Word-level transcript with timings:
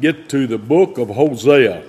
get 0.00 0.28
to 0.28 0.46
the 0.46 0.58
book 0.58 0.98
of 0.98 1.08
Hosea. 1.08 1.82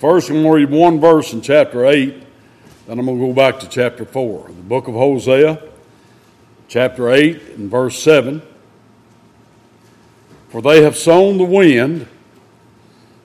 First, 0.00 0.28
I'm 0.28 0.42
going 0.42 0.44
to 0.44 0.66
read 0.66 0.70
one 0.70 1.00
verse 1.00 1.32
in 1.32 1.40
chapter 1.40 1.86
8, 1.86 2.14
then 2.86 2.98
I'm 2.98 3.06
going 3.06 3.18
to 3.18 3.26
go 3.26 3.32
back 3.32 3.58
to 3.60 3.68
chapter 3.68 4.04
4. 4.04 4.48
The 4.48 4.52
book 4.52 4.86
of 4.86 4.92
Hosea, 4.94 5.73
chapter 6.68 7.10
8, 7.10 7.40
and 7.56 7.70
verse 7.70 7.98
7. 8.02 8.42
For 10.48 10.62
they 10.62 10.82
have 10.82 10.96
sown 10.96 11.38
the 11.38 11.44
wind, 11.44 12.06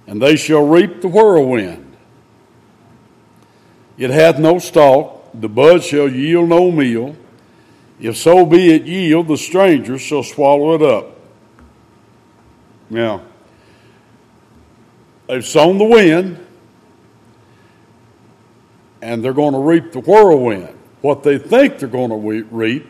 and 0.08 0.22
they 0.22 0.36
shall 0.36 0.66
reap 0.66 1.02
the 1.02 1.08
whirlwind. 1.08 1.96
It 3.98 4.10
hath 4.10 4.40
no 4.40 4.60
stalk, 4.60 5.30
the 5.34 5.50
bud 5.50 5.84
shall 5.84 6.10
yield 6.10 6.50
no 6.50 6.72
meal. 6.72 7.16
If 8.00 8.18
so 8.18 8.46
be 8.46 8.74
it 8.74 8.84
yield, 8.84 9.28
the 9.28 9.38
stranger 9.38 10.00
shall 10.00 10.24
swallow 10.24 10.74
it 10.74 10.82
up. 10.82 11.20
Now, 12.90 13.22
they've 15.28 15.46
sown 15.46 15.78
the 15.78 15.84
wind, 15.84 16.46
and 19.02 19.24
they're 19.24 19.34
going 19.34 19.54
to 19.54 19.60
reap 19.60 19.92
the 19.92 20.00
whirlwind. 20.00 20.76
What 21.02 21.24
they 21.24 21.38
think 21.38 21.80
they're 21.80 21.90
going 21.90 22.10
to 22.10 22.46
reap, 22.50 22.88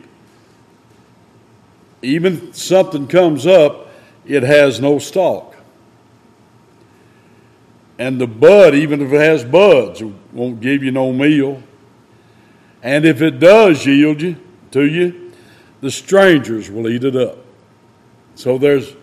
even 2.01 2.53
something 2.53 3.07
comes 3.07 3.45
up, 3.45 3.89
it 4.25 4.43
has 4.43 4.79
no 4.79 4.99
stalk. 4.99 5.55
And 7.97 8.19
the 8.19 8.27
bud, 8.27 8.75
even 8.75 9.01
if 9.01 9.11
it 9.11 9.19
has 9.19 9.43
buds, 9.43 10.01
won't 10.31 10.61
give 10.61 10.83
you 10.83 10.91
no 10.91 11.11
meal. 11.11 11.61
And 12.81 13.05
if 13.05 13.21
it 13.21 13.39
does 13.39 13.85
yield 13.85 14.21
you 14.21 14.37
to 14.71 14.85
you, 14.85 15.33
the 15.81 15.91
strangers 15.91 16.69
will 16.71 16.87
eat 16.87 17.03
it 17.03 17.15
up. 17.15 17.39
So 18.35 18.57
there's 18.57 18.95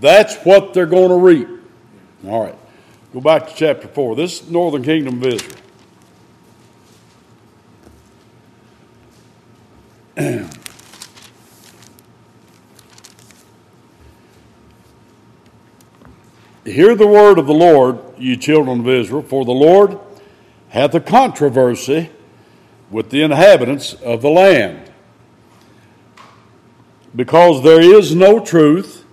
that's 0.00 0.36
what 0.38 0.74
they're 0.74 0.86
going 0.86 1.10
to 1.10 1.16
reap. 1.16 1.48
All 2.26 2.42
right. 2.42 2.58
Go 3.12 3.20
back 3.20 3.48
to 3.48 3.54
chapter 3.54 3.86
4. 3.86 4.16
This 4.16 4.48
northern 4.48 4.82
kingdom 4.82 5.22
of 5.22 5.40
Hear 16.70 16.94
the 16.94 17.06
word 17.06 17.38
of 17.38 17.46
the 17.46 17.52
Lord, 17.52 17.98
ye 18.16 18.36
children 18.36 18.80
of 18.80 18.88
Israel, 18.88 19.22
for 19.22 19.44
the 19.44 19.50
Lord 19.50 19.98
hath 20.68 20.94
a 20.94 21.00
controversy 21.00 22.10
with 22.90 23.10
the 23.10 23.22
inhabitants 23.22 23.94
of 23.94 24.22
the 24.22 24.30
land. 24.30 24.90
Because 27.14 27.64
there 27.64 27.80
is 27.80 28.14
no 28.14 28.38
truth, 28.38 29.04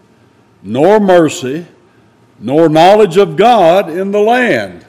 nor 0.62 1.00
mercy, 1.00 1.66
nor 2.40 2.70
knowledge 2.70 3.18
of 3.18 3.36
God 3.36 3.90
in 3.90 4.12
the 4.12 4.20
land. 4.20 4.86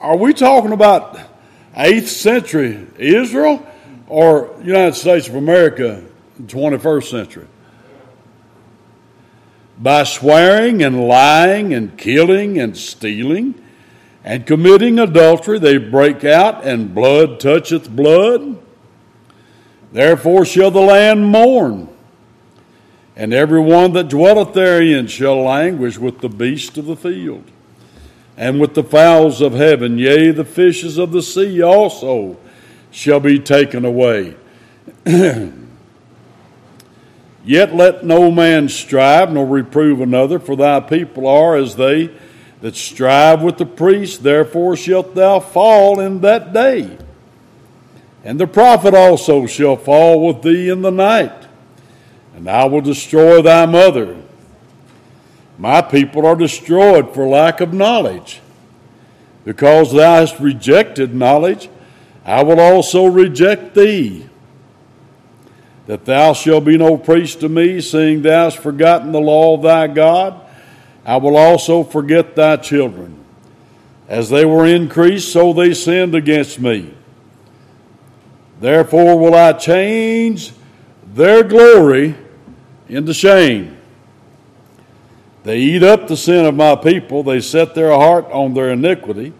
Are 0.00 0.16
we 0.16 0.32
talking 0.32 0.72
about 0.72 1.18
8th 1.76 2.08
century 2.08 2.86
Israel 2.96 3.66
or 4.08 4.54
United 4.62 4.94
States 4.94 5.28
of 5.28 5.34
America 5.34 6.02
21st 6.40 7.10
century? 7.10 7.46
By 9.78 10.04
swearing 10.04 10.82
and 10.82 11.08
lying 11.08 11.74
and 11.74 11.96
killing 11.98 12.58
and 12.58 12.76
stealing 12.76 13.54
and 14.24 14.46
committing 14.46 14.98
adultery, 14.98 15.58
they 15.58 15.78
break 15.78 16.24
out, 16.24 16.64
and 16.64 16.94
blood 16.94 17.40
toucheth 17.40 17.90
blood. 17.90 18.58
Therefore 19.90 20.44
shall 20.44 20.70
the 20.70 20.80
land 20.80 21.26
mourn, 21.26 21.88
and 23.16 23.34
every 23.34 23.60
one 23.60 23.92
that 23.94 24.08
dwelleth 24.08 24.54
therein 24.54 25.08
shall 25.08 25.42
languish 25.42 25.98
with 25.98 26.20
the 26.20 26.28
beasts 26.28 26.78
of 26.78 26.86
the 26.86 26.96
field 26.96 27.44
and 28.36 28.60
with 28.60 28.74
the 28.74 28.84
fowls 28.84 29.40
of 29.40 29.52
heaven, 29.52 29.98
yea, 29.98 30.30
the 30.30 30.44
fishes 30.44 30.98
of 30.98 31.12
the 31.12 31.22
sea 31.22 31.62
also 31.62 32.36
shall 32.90 33.20
be 33.20 33.38
taken 33.38 33.84
away. 33.84 34.34
Yet 37.44 37.74
let 37.74 38.04
no 38.04 38.30
man 38.30 38.68
strive 38.68 39.32
nor 39.32 39.46
reprove 39.46 40.00
another, 40.00 40.38
for 40.38 40.56
thy 40.56 40.80
people 40.80 41.26
are 41.26 41.56
as 41.56 41.76
they 41.76 42.10
that 42.60 42.76
strive 42.76 43.42
with 43.42 43.58
the 43.58 43.66
priest, 43.66 44.22
therefore 44.22 44.76
shalt 44.76 45.14
thou 45.14 45.40
fall 45.40 45.98
in 45.98 46.20
that 46.20 46.52
day. 46.52 46.96
And 48.24 48.38
the 48.38 48.46
prophet 48.46 48.94
also 48.94 49.46
shall 49.46 49.76
fall 49.76 50.26
with 50.26 50.42
thee 50.42 50.68
in 50.68 50.82
the 50.82 50.92
night, 50.92 51.48
and 52.36 52.48
I 52.48 52.66
will 52.66 52.80
destroy 52.80 53.42
thy 53.42 53.66
mother 53.66 54.22
my 55.62 55.80
people 55.80 56.26
are 56.26 56.34
destroyed 56.34 57.14
for 57.14 57.28
lack 57.28 57.60
of 57.60 57.72
knowledge. 57.72 58.40
Because 59.44 59.92
thou 59.92 60.16
hast 60.16 60.40
rejected 60.40 61.14
knowledge, 61.14 61.68
I 62.24 62.42
will 62.42 62.58
also 62.58 63.06
reject 63.06 63.74
thee. 63.74 64.28
That 65.86 66.04
thou 66.04 66.32
shalt 66.32 66.64
be 66.64 66.78
no 66.78 66.96
priest 66.96 67.40
to 67.40 67.48
me, 67.48 67.80
seeing 67.80 68.22
thou 68.22 68.44
hast 68.44 68.58
forgotten 68.58 69.12
the 69.12 69.20
law 69.20 69.54
of 69.54 69.62
thy 69.62 69.88
God, 69.88 70.40
I 71.04 71.16
will 71.16 71.36
also 71.36 71.82
forget 71.82 72.36
thy 72.36 72.56
children. 72.56 73.18
As 74.08 74.30
they 74.30 74.44
were 74.44 74.66
increased, 74.66 75.32
so 75.32 75.52
they 75.52 75.74
sinned 75.74 76.14
against 76.14 76.60
me. 76.60 76.94
Therefore 78.60 79.18
will 79.18 79.34
I 79.34 79.54
change 79.54 80.52
their 81.14 81.42
glory 81.42 82.14
into 82.88 83.12
shame 83.12 83.78
they 85.44 85.58
eat 85.58 85.82
up 85.82 86.06
the 86.06 86.16
sin 86.16 86.44
of 86.44 86.54
my 86.54 86.76
people, 86.76 87.22
they 87.22 87.40
set 87.40 87.74
their 87.74 87.90
heart 87.90 88.26
on 88.26 88.54
their 88.54 88.70
iniquity, 88.70 89.32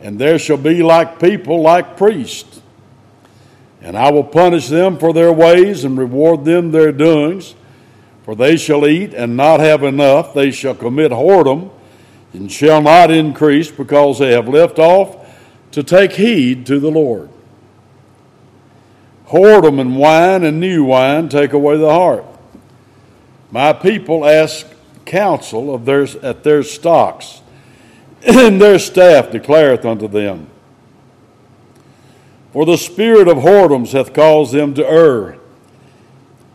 and 0.00 0.18
there 0.18 0.38
shall 0.38 0.56
be 0.56 0.82
like 0.82 1.20
people, 1.20 1.62
like 1.62 1.96
priests. 1.96 2.60
And 3.84 3.98
I 3.98 4.10
will 4.10 4.24
punish 4.24 4.68
them 4.68 4.98
for 4.98 5.12
their 5.12 5.30
ways 5.30 5.84
and 5.84 5.98
reward 5.98 6.46
them 6.46 6.70
their 6.70 6.90
doings. 6.90 7.54
For 8.24 8.34
they 8.34 8.56
shall 8.56 8.86
eat 8.86 9.12
and 9.12 9.36
not 9.36 9.60
have 9.60 9.82
enough. 9.82 10.32
They 10.32 10.50
shall 10.50 10.74
commit 10.74 11.12
whoredom 11.12 11.70
and 12.32 12.50
shall 12.50 12.80
not 12.80 13.10
increase 13.10 13.70
because 13.70 14.18
they 14.18 14.32
have 14.32 14.48
left 14.48 14.78
off 14.78 15.16
to 15.72 15.82
take 15.82 16.12
heed 16.12 16.64
to 16.66 16.80
the 16.80 16.90
Lord. 16.90 17.28
Whoredom 19.26 19.78
and 19.78 19.96
wine 19.96 20.44
and 20.44 20.60
new 20.60 20.84
wine 20.84 21.28
take 21.28 21.52
away 21.52 21.76
the 21.76 21.90
heart. 21.90 22.24
My 23.50 23.74
people 23.74 24.24
ask 24.24 24.66
counsel 25.04 25.74
of 25.74 25.84
theirs 25.84 26.16
at 26.16 26.42
their 26.42 26.62
stocks, 26.62 27.42
and 28.22 28.60
their 28.60 28.78
staff 28.78 29.30
declareth 29.30 29.84
unto 29.84 30.08
them. 30.08 30.48
For 32.54 32.64
the 32.64 32.78
spirit 32.78 33.28
of 33.28 33.38
whoredoms 33.38 33.92
hath 33.92 34.14
caused 34.14 34.54
them 34.54 34.72
to 34.74 34.88
err, 34.88 35.36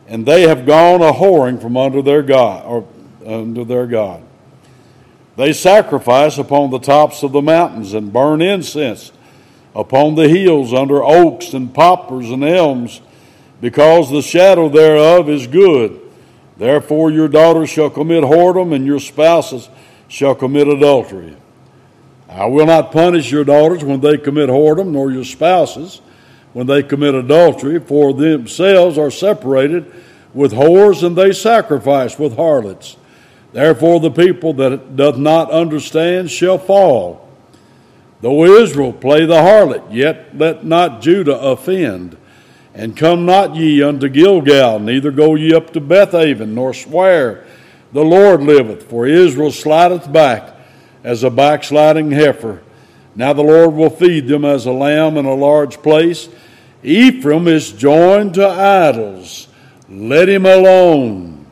and 0.08 0.26
they 0.26 0.48
have 0.48 0.66
gone 0.66 1.04
a 1.04 1.14
whoring 1.14 1.62
from 1.62 1.78
under 1.78 2.02
their 2.02 2.24
God, 2.24 2.66
or 2.66 2.88
under 3.24 3.64
their 3.64 3.86
God. 3.86 4.24
They 5.36 5.54
sacrifice 5.54 6.40
upon 6.40 6.72
the 6.72 6.80
tops 6.80 7.22
of 7.22 7.32
the 7.32 7.42
mountains 7.44 7.94
and 7.94 8.12
burn 8.12 8.42
incense 8.42 9.12
upon 9.76 10.16
the 10.16 10.28
hills 10.28 10.74
under 10.74 11.04
oaks 11.04 11.54
and 11.54 11.72
poplars 11.72 12.31
and 12.31 12.44
elms, 12.44 13.02
because 13.62 14.10
the 14.10 14.24
shadow 14.24 14.69
thereof 14.69 15.30
is 15.30 15.46
good 15.46 16.00
Therefore, 16.60 17.10
your 17.10 17.30
daughters 17.30 17.69
shall 17.69 17.90
commit 17.90 18.25
whoredom, 18.25 18.75
and 18.75 18.86
your 18.86 19.00
spouses 19.00 19.69
shall 20.10 20.36
commit 20.36 20.68
adultery. 20.68 21.38
I 22.30 22.46
will 22.46 22.68
not 22.68 22.92
punish 22.92 23.31
your 23.31 23.44
daughters 23.44 23.84
when 23.84 24.02
they 24.02 24.18
commit 24.18 24.50
whoredom, 24.50 24.92
nor 24.92 25.12
your 25.12 25.24
spouses 25.24 26.02
when 26.54 26.68
they 26.68 26.84
commit 26.84 27.16
adultery, 27.16 27.80
for 27.80 28.14
themselves 28.14 28.98
are 28.98 29.12
separated 29.12 29.92
with 30.34 30.52
whores, 30.52 31.04
and 31.04 31.16
they 31.16 31.31
sacrifice 31.31 32.18
with 32.18 32.36
harlots. 32.36 32.98
Therefore, 33.52 34.00
the 34.00 34.12
people 34.12 34.54
that 34.54 34.96
doth 34.96 35.18
not 35.18 35.52
understand 35.52 36.30
shall 36.30 36.58
fall. 36.58 37.28
Though 38.22 38.46
Israel 38.46 38.94
play 38.94 39.25
the 39.25 39.42
harlot, 39.42 39.94
yet 39.94 40.38
let 40.38 40.66
not 40.66 41.02
Judah 41.02 41.40
offend. 41.40 42.18
And 42.75 42.96
come 42.96 43.25
not 43.25 43.56
ye 43.56 43.82
unto 43.82 44.08
Gilgal, 44.08 44.80
neither 44.80 45.12
go 45.12 45.36
ye 45.36 45.54
up 45.54 45.74
to 45.74 45.82
Bethaven, 45.82 46.50
nor 46.50 46.74
swear, 46.74 47.46
The 47.92 48.04
Lord 48.04 48.42
liveth, 48.42 48.84
for 48.84 49.08
Israel 49.08 49.52
slideth 49.52 50.12
back 50.12 50.59
as 51.04 51.24
a 51.24 51.30
backsliding 51.30 52.12
heifer. 52.12 52.62
Now 53.16 53.34
the 53.34 53.42
Lord 53.42 53.74
will 53.74 53.90
feed 53.90 54.28
them 54.28 54.46
as 54.46 54.66
a 54.66 54.72
lamb 54.72 55.18
in 55.18 55.25
a 55.25 55.34
large 55.34 55.81
place, 55.81 56.30
Ephraim 56.84 57.48
is 57.48 57.72
joined 57.72 58.36
to 58.36 58.48
idols. 58.48 59.48
Let 59.90 60.30
him 60.30 60.46
alone. 60.46 61.46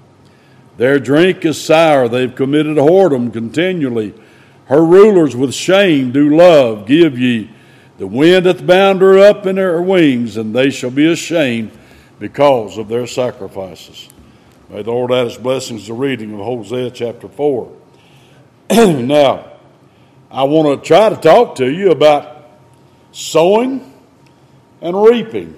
Their 0.78 1.00
drink 1.00 1.44
is 1.44 1.62
sour. 1.62 2.08
They've 2.08 2.34
committed 2.34 2.78
whoredom 2.78 3.34
continually. 3.34 4.14
Her 4.66 4.84
rulers 4.86 5.36
with 5.36 5.54
shame 5.54 6.12
do 6.12 6.36
love. 6.36 6.86
Give 6.86 7.18
ye. 7.18 7.50
The 7.98 8.08
wind 8.08 8.46
hath 8.46 8.66
bound 8.66 9.02
her 9.02 9.18
up 9.18 9.46
in 9.46 9.58
her 9.58 9.82
wings, 9.82 10.38
and 10.38 10.56
they 10.56 10.70
shall 10.70 10.92
be 10.92 11.12
ashamed 11.12 11.72
because 12.20 12.78
of 12.78 12.88
their 12.88 13.08
sacrifices. 13.08 14.08
May 14.70 14.84
the 14.84 14.92
Lord 14.92 15.12
add 15.12 15.26
his 15.26 15.38
blessings 15.38 15.84
to 15.84 15.88
the 15.88 15.94
reading 15.94 16.34
of 16.34 16.40
Hosea 16.40 16.92
chapter 16.92 17.28
4. 17.28 17.72
now, 18.86 19.54
I 20.30 20.44
want 20.44 20.84
to 20.84 20.88
try 20.88 21.10
to 21.10 21.16
talk 21.16 21.56
to 21.56 21.68
you 21.68 21.90
about 21.90 22.46
sowing 23.12 23.92
and 24.82 25.04
reaping. 25.04 25.58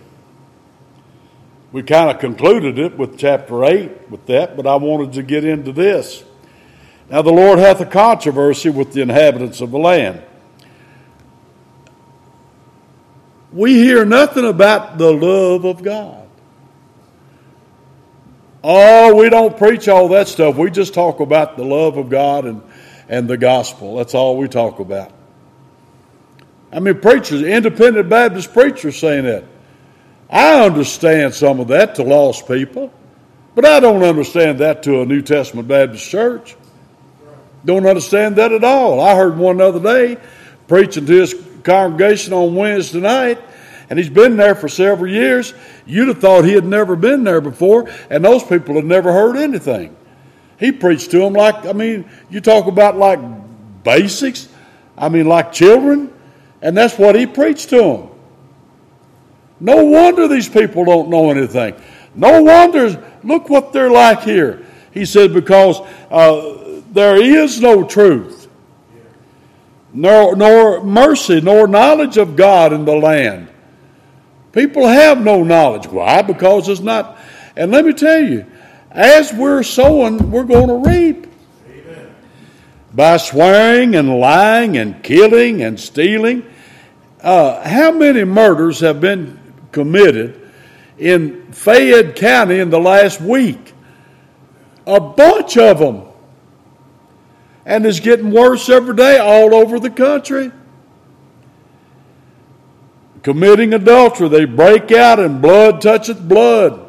We 1.74 1.83
kind 1.83 2.10
of 2.10 2.19
concluded 2.19 2.80
it 2.80 2.98
with 2.98 3.18
chapter 3.18 3.66
8 3.66 4.10
with 4.10 4.25
that, 4.27 4.56
but 4.56 4.66
I 4.66 4.75
wanted 4.75 5.12
to 5.13 5.24
get 5.24 5.44
into 5.44 5.74
this. 5.74 6.24
Now, 7.10 7.21
the 7.21 7.31
Lord 7.31 7.60
hath 7.60 7.81
a 7.81 7.86
controversy 7.86 8.69
with 8.69 8.94
the 8.94 9.01
inhabitants 9.01 9.60
of 9.60 9.72
the 9.72 9.80
land. 9.80 10.24
We 13.51 13.74
hear 13.74 14.06
nothing 14.06 14.45
about 14.45 14.98
the 14.98 15.12
love 15.12 15.65
of 15.65 15.83
God. 15.83 16.25
Oh, 18.63 19.13
we 19.15 19.30
don't 19.30 19.57
preach 19.57 19.89
all 19.89 20.07
that 20.10 20.30
stuff. 20.30 20.56
We 20.56 20.72
just 20.72 20.94
talk 20.94 21.19
about 21.19 21.57
the 21.57 21.65
love 21.65 21.98
of 21.98 22.10
God 22.10 22.45
and, 22.45 22.62
and 23.09 23.27
the 23.27 23.38
gospel. 23.38 23.97
That's 23.97 24.13
all 24.13 24.38
we 24.38 24.47
talk 24.47 24.79
about. 24.79 25.11
I 26.71 26.79
mean, 26.79 27.01
preachers, 27.01 27.41
independent 27.41 28.07
Baptist 28.07 28.53
preachers 28.53 28.97
saying 28.97 29.25
that. 29.25 29.44
I 30.29 30.63
understand 30.63 31.33
some 31.33 31.59
of 31.59 31.69
that 31.69 31.95
to 31.95 32.03
lost 32.03 32.47
people, 32.47 32.94
but 33.56 33.65
I 33.65 33.79
don't 33.79 34.03
understand 34.03 34.59
that 34.59 34.83
to 34.83 35.01
a 35.01 35.06
New 35.06 35.23
Testament 35.23 35.67
Baptist 35.67 36.07
church. 36.07 36.56
Don't 37.65 37.88
understand 37.88 38.35
that 38.35 38.51
at 38.51 38.63
all. 38.63 39.01
I 39.01 39.15
heard 39.15 39.38
one 39.38 39.57
the 39.57 39.65
other 39.65 39.79
day 39.79 40.21
preaching 40.67 41.07
to 41.07 41.19
his 41.19 41.35
congregation 41.63 42.31
on 42.31 42.53
Wednesday 42.53 43.01
night, 43.01 43.41
and 43.89 43.97
he's 43.97 44.09
been 44.09 44.38
there 44.38 44.53
for 44.53 44.69
several 44.69 45.12
years. 45.12 45.55
You'd 45.88 46.09
have 46.09 46.19
thought 46.19 46.45
he 46.45 46.53
had 46.53 46.65
never 46.65 46.95
been 46.95 47.23
there 47.23 47.41
before, 47.41 47.89
and 48.12 48.23
those 48.23 48.44
people 48.44 48.75
had 48.75 48.85
never 48.85 49.12
heard 49.12 49.35
anything. 49.35 49.95
He 50.59 50.71
preached 50.71 51.11
to 51.11 51.19
them 51.19 51.33
like, 51.33 51.65
I 51.65 51.73
mean, 51.73 52.09
you 52.29 52.41
talk 52.41 52.67
about 52.67 52.97
like 52.97 53.19
basics, 53.83 54.50
I 54.97 55.09
mean, 55.09 55.25
like 55.25 55.53
children. 55.53 56.13
And 56.61 56.75
that's 56.75 56.97
what 56.97 57.15
he 57.15 57.25
preached 57.25 57.69
to 57.69 57.77
them. 57.77 58.09
No 59.61 59.85
wonder 59.85 60.27
these 60.27 60.50
people 60.50 60.83
don't 60.83 61.09
know 61.09 61.31
anything. 61.31 61.75
No 62.13 62.41
wonder, 62.41 63.01
look 63.23 63.50
what 63.50 63.71
they're 63.71 63.91
like 63.91 64.23
here. 64.23 64.65
He 64.91 65.06
said, 65.06 65.33
because 65.33 65.79
uh, 66.11 66.81
there 66.91 67.15
is 67.15 67.62
no 67.62 67.83
truth, 67.83 68.50
nor, 69.94 70.35
nor 70.35 70.83
mercy, 70.83 71.39
nor 71.39 71.67
knowledge 71.67 72.17
of 72.17 72.35
God 72.35 72.73
in 72.73 72.83
the 72.83 72.95
land. 72.95 73.47
People 74.51 74.88
have 74.88 75.23
no 75.23 75.44
knowledge. 75.44 75.88
Why? 75.88 76.21
Because 76.21 76.67
it's 76.67 76.81
not. 76.81 77.17
And 77.55 77.71
let 77.71 77.85
me 77.85 77.94
tell 77.94 78.21
you, 78.21 78.45
as 78.91 79.33
we're 79.33 79.63
sowing, 79.63 80.31
we're 80.31 80.44
going 80.44 80.68
to 80.68 80.89
reap 80.89 81.27
by 82.94 83.18
swearing 83.18 83.95
and 83.95 84.19
lying 84.19 84.77
and 84.77 85.03
killing 85.03 85.62
and 85.62 85.80
stealing. 85.80 86.45
Uh, 87.21 87.68
how 87.68 87.91
many 87.91 88.24
murders 88.24 88.80
have 88.80 89.00
been 89.00 89.39
committed 89.71 90.51
in 90.97 91.51
Fayette 91.51 92.15
County 92.15 92.59
in 92.59 92.69
the 92.69 92.80
last 92.80 93.21
week? 93.21 93.74
A 94.88 95.00
bunch 95.00 95.57
of 95.57 95.80
them. 95.80 96.03
And 97.65 97.86
it's 97.86 98.00
getting 98.00 98.31
worse 98.31 98.69
every 98.69 98.95
day 98.95 99.19
all 99.19 99.53
over 99.53 99.80
the 99.80 99.91
country. 99.91 100.51
Committing 103.21 103.74
adultery, 103.74 104.30
they 104.30 104.45
break 104.45 104.91
out 104.91 105.19
and 105.19 105.41
blood 105.41 105.81
toucheth 105.81 106.27
blood. 106.27 106.88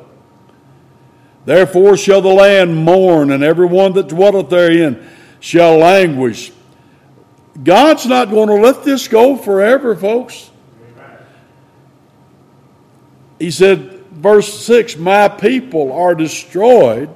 Therefore 1.50 1.96
shall 1.96 2.22
the 2.22 2.28
land 2.28 2.76
mourn, 2.76 3.32
and 3.32 3.42
every 3.42 3.66
one 3.66 3.92
that 3.94 4.06
dwelleth 4.06 4.50
therein 4.50 5.04
shall 5.40 5.78
languish. 5.78 6.52
God's 7.64 8.06
not 8.06 8.30
going 8.30 8.46
to 8.50 8.54
let 8.54 8.84
this 8.84 9.08
go 9.08 9.36
forever, 9.36 9.96
folks. 9.96 10.48
He 13.40 13.50
said, 13.50 14.04
verse 14.12 14.64
6 14.64 14.96
My 14.98 15.26
people 15.26 15.92
are 15.92 16.14
destroyed 16.14 17.10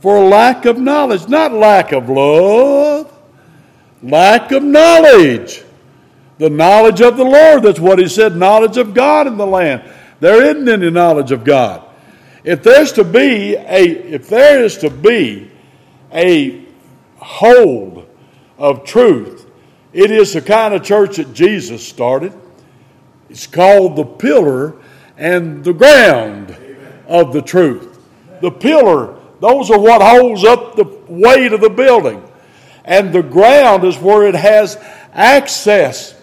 for 0.00 0.24
lack 0.24 0.64
of 0.64 0.78
knowledge, 0.78 1.28
not 1.28 1.52
lack 1.52 1.92
of 1.92 2.08
love, 2.08 3.14
lack 4.02 4.50
of 4.50 4.62
knowledge. 4.62 5.62
The 6.38 6.48
knowledge 6.48 7.02
of 7.02 7.18
the 7.18 7.24
Lord, 7.24 7.64
that's 7.64 7.78
what 7.78 7.98
he 7.98 8.08
said, 8.08 8.34
knowledge 8.34 8.78
of 8.78 8.94
God 8.94 9.26
in 9.26 9.36
the 9.36 9.46
land. 9.46 9.82
There 10.20 10.42
isn't 10.42 10.66
any 10.66 10.90
knowledge 10.90 11.32
of 11.32 11.44
God. 11.44 11.86
If 12.42 12.62
there's 12.62 12.92
to 12.92 13.04
be 13.04 13.54
a 13.54 13.82
if 13.82 14.28
there 14.28 14.64
is 14.64 14.78
to 14.78 14.90
be 14.90 15.50
a 16.12 16.64
hold 17.16 18.06
of 18.56 18.84
truth, 18.84 19.46
it 19.92 20.10
is 20.10 20.32
the 20.32 20.40
kind 20.40 20.72
of 20.74 20.82
church 20.82 21.16
that 21.16 21.34
Jesus 21.34 21.86
started. 21.86 22.32
It's 23.28 23.46
called 23.46 23.96
the 23.96 24.04
pillar 24.04 24.74
and 25.16 25.62
the 25.62 25.72
ground 25.72 26.56
of 27.06 27.32
the 27.32 27.42
truth. 27.42 27.98
The 28.40 28.50
pillar, 28.50 29.16
those 29.40 29.70
are 29.70 29.78
what 29.78 30.00
holds 30.00 30.44
up 30.44 30.76
the 30.76 30.84
weight 31.08 31.52
of 31.52 31.60
the 31.60 31.70
building. 31.70 32.26
And 32.84 33.12
the 33.12 33.22
ground 33.22 33.84
is 33.84 33.98
where 33.98 34.26
it 34.26 34.34
has 34.34 34.76
access. 35.12 36.14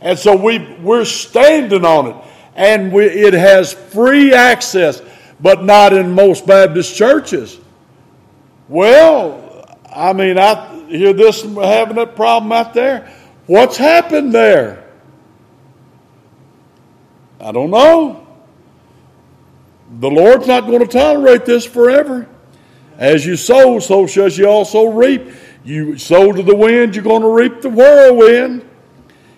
And 0.00 0.18
so 0.18 0.34
we, 0.34 0.58
we're 0.80 1.04
standing 1.04 1.84
on 1.84 2.08
it. 2.08 2.16
And 2.54 2.92
we, 2.92 3.04
it 3.04 3.34
has 3.34 3.72
free 3.72 4.34
access 4.34 5.00
but 5.42 5.64
not 5.64 5.92
in 5.92 6.12
most 6.12 6.46
Baptist 6.46 6.96
churches. 6.96 7.58
Well, 8.68 9.66
I 9.94 10.12
mean, 10.12 10.38
I 10.38 10.86
hear 10.88 11.12
this 11.12 11.42
having 11.42 11.96
that 11.96 12.14
problem 12.14 12.52
out 12.52 12.72
there. 12.72 13.12
What's 13.46 13.76
happened 13.76 14.32
there? 14.32 14.88
I 17.40 17.50
don't 17.50 17.70
know. 17.70 18.26
The 19.98 20.08
Lord's 20.08 20.46
not 20.46 20.66
going 20.66 20.78
to 20.78 20.86
tolerate 20.86 21.44
this 21.44 21.66
forever. 21.66 22.28
As 22.96 23.26
you 23.26 23.36
sow, 23.36 23.80
so 23.80 24.06
shall 24.06 24.28
you 24.28 24.48
also 24.48 24.86
reap. 24.86 25.32
You 25.64 25.98
sow 25.98 26.32
to 26.32 26.42
the 26.42 26.54
wind, 26.54 26.94
you're 26.94 27.04
going 27.04 27.22
to 27.22 27.28
reap 27.28 27.60
the 27.60 27.68
whirlwind. 27.68 28.68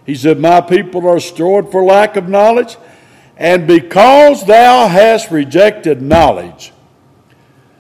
He 0.05 0.15
said, 0.15 0.39
My 0.39 0.61
people 0.61 1.09
are 1.09 1.15
destroyed 1.15 1.73
for 1.73 1.83
lack 1.83 2.17
of 2.17 2.29
knowledge. 2.29 2.77
And 3.37 3.67
because 3.67 4.47
thou 4.47 4.87
hast 4.87 5.31
rejected 5.31 6.01
knowledge, 6.01 6.73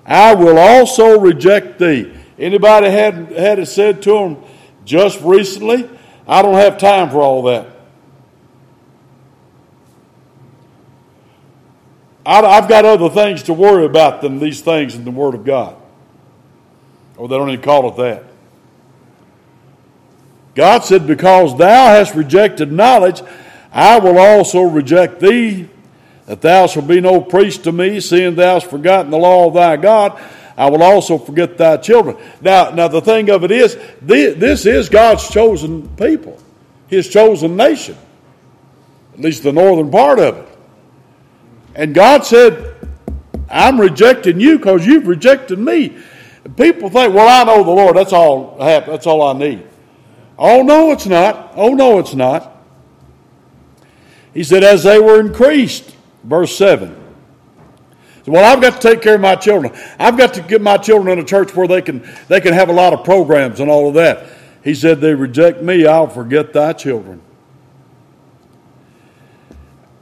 I 0.04 0.34
will 0.34 0.58
also 0.58 1.18
reject 1.18 1.78
thee. 1.78 2.12
Anybody 2.38 2.90
had, 2.90 3.32
had 3.32 3.58
it 3.58 3.66
said 3.66 4.02
to 4.02 4.12
them 4.12 4.36
just 4.84 5.20
recently? 5.22 5.88
I 6.26 6.42
don't 6.42 6.54
have 6.54 6.78
time 6.78 7.10
for 7.10 7.22
all 7.22 7.42
that. 7.44 7.68
I, 12.26 12.40
I've 12.40 12.68
got 12.68 12.84
other 12.84 13.10
things 13.10 13.44
to 13.44 13.52
worry 13.52 13.84
about 13.84 14.22
than 14.22 14.38
these 14.38 14.60
things 14.60 14.94
in 14.94 15.04
the 15.04 15.10
Word 15.10 15.34
of 15.34 15.44
God. 15.44 15.76
Or 17.16 17.28
they 17.28 17.36
don't 17.36 17.50
even 17.50 17.62
call 17.62 17.88
it 17.88 17.96
that. 17.96 18.24
God 20.54 20.84
said, 20.84 21.06
Because 21.06 21.56
thou 21.56 21.88
hast 21.88 22.14
rejected 22.14 22.72
knowledge, 22.72 23.22
I 23.74 23.98
will 23.98 24.18
also 24.18 24.62
reject 24.62 25.18
thee, 25.18 25.68
that 26.26 26.40
thou 26.40 26.68
shalt 26.68 26.86
be 26.86 27.00
no 27.00 27.20
priest 27.20 27.64
to 27.64 27.72
me, 27.72 27.98
seeing 27.98 28.36
thou 28.36 28.54
hast 28.54 28.70
forgotten 28.70 29.10
the 29.10 29.18
law 29.18 29.48
of 29.48 29.54
thy 29.54 29.76
God. 29.76 30.18
I 30.56 30.70
will 30.70 30.84
also 30.84 31.18
forget 31.18 31.58
thy 31.58 31.78
children. 31.78 32.16
Now, 32.40 32.70
now 32.70 32.86
the 32.86 33.00
thing 33.00 33.28
of 33.30 33.42
it 33.42 33.50
is, 33.50 33.76
this 34.00 34.64
is 34.64 34.88
God's 34.88 35.28
chosen 35.28 35.88
people, 35.96 36.38
His 36.86 37.08
chosen 37.08 37.56
nation, 37.56 37.98
at 39.14 39.20
least 39.20 39.42
the 39.42 39.52
northern 39.52 39.90
part 39.90 40.20
of 40.20 40.36
it. 40.36 40.48
And 41.74 41.92
God 41.92 42.24
said, 42.24 42.76
I'm 43.50 43.80
rejecting 43.80 44.38
you 44.38 44.58
because 44.58 44.86
you've 44.86 45.08
rejected 45.08 45.58
me. 45.58 45.98
People 46.56 46.90
think, 46.90 47.12
well, 47.12 47.28
I 47.28 47.42
know 47.42 47.64
the 47.64 47.70
Lord. 47.72 47.96
That's 47.96 48.12
all. 48.12 48.56
That's 48.58 49.08
all 49.08 49.22
I 49.22 49.32
need. 49.32 49.66
Oh 50.38 50.62
no, 50.62 50.92
it's 50.92 51.06
not. 51.06 51.52
Oh 51.56 51.74
no, 51.74 51.98
it's 51.98 52.14
not. 52.14 52.53
He 54.34 54.44
said, 54.44 54.64
as 54.64 54.82
they 54.82 54.98
were 54.98 55.20
increased, 55.20 55.94
verse 56.24 56.56
7. 56.56 57.02
Well, 58.26 58.44
I've 58.44 58.60
got 58.62 58.80
to 58.80 58.88
take 58.88 59.02
care 59.02 59.14
of 59.14 59.20
my 59.20 59.36
children. 59.36 59.72
I've 59.98 60.16
got 60.16 60.34
to 60.34 60.42
get 60.42 60.60
my 60.60 60.76
children 60.78 61.18
in 61.18 61.24
a 61.24 61.26
church 61.26 61.54
where 61.54 61.68
they 61.68 61.82
can, 61.82 62.08
they 62.28 62.40
can 62.40 62.52
have 62.54 62.68
a 62.68 62.72
lot 62.72 62.92
of 62.92 63.04
programs 63.04 63.60
and 63.60 63.70
all 63.70 63.88
of 63.88 63.94
that. 63.94 64.26
He 64.64 64.74
said, 64.74 65.00
They 65.00 65.14
reject 65.14 65.62
me, 65.62 65.86
I'll 65.86 66.08
forget 66.08 66.52
thy 66.52 66.72
children. 66.72 67.20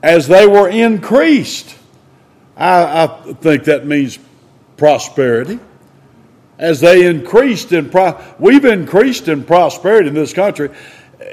as 0.03 0.27
they 0.29 0.47
were 0.47 0.69
increased. 0.69 1.77
I, 2.57 3.05
I 3.05 3.33
think 3.35 3.65
that 3.65 3.87
means 3.87 4.19
prosperity. 4.77 5.59
As 6.59 6.81
they 6.81 7.07
increased 7.07 7.73
in, 7.73 7.91
pro- 7.91 8.21
we've 8.39 8.65
increased 8.65 9.29
in 9.29 9.45
prosperity 9.45 10.09
in 10.09 10.15
this 10.15 10.33
country, 10.33 10.71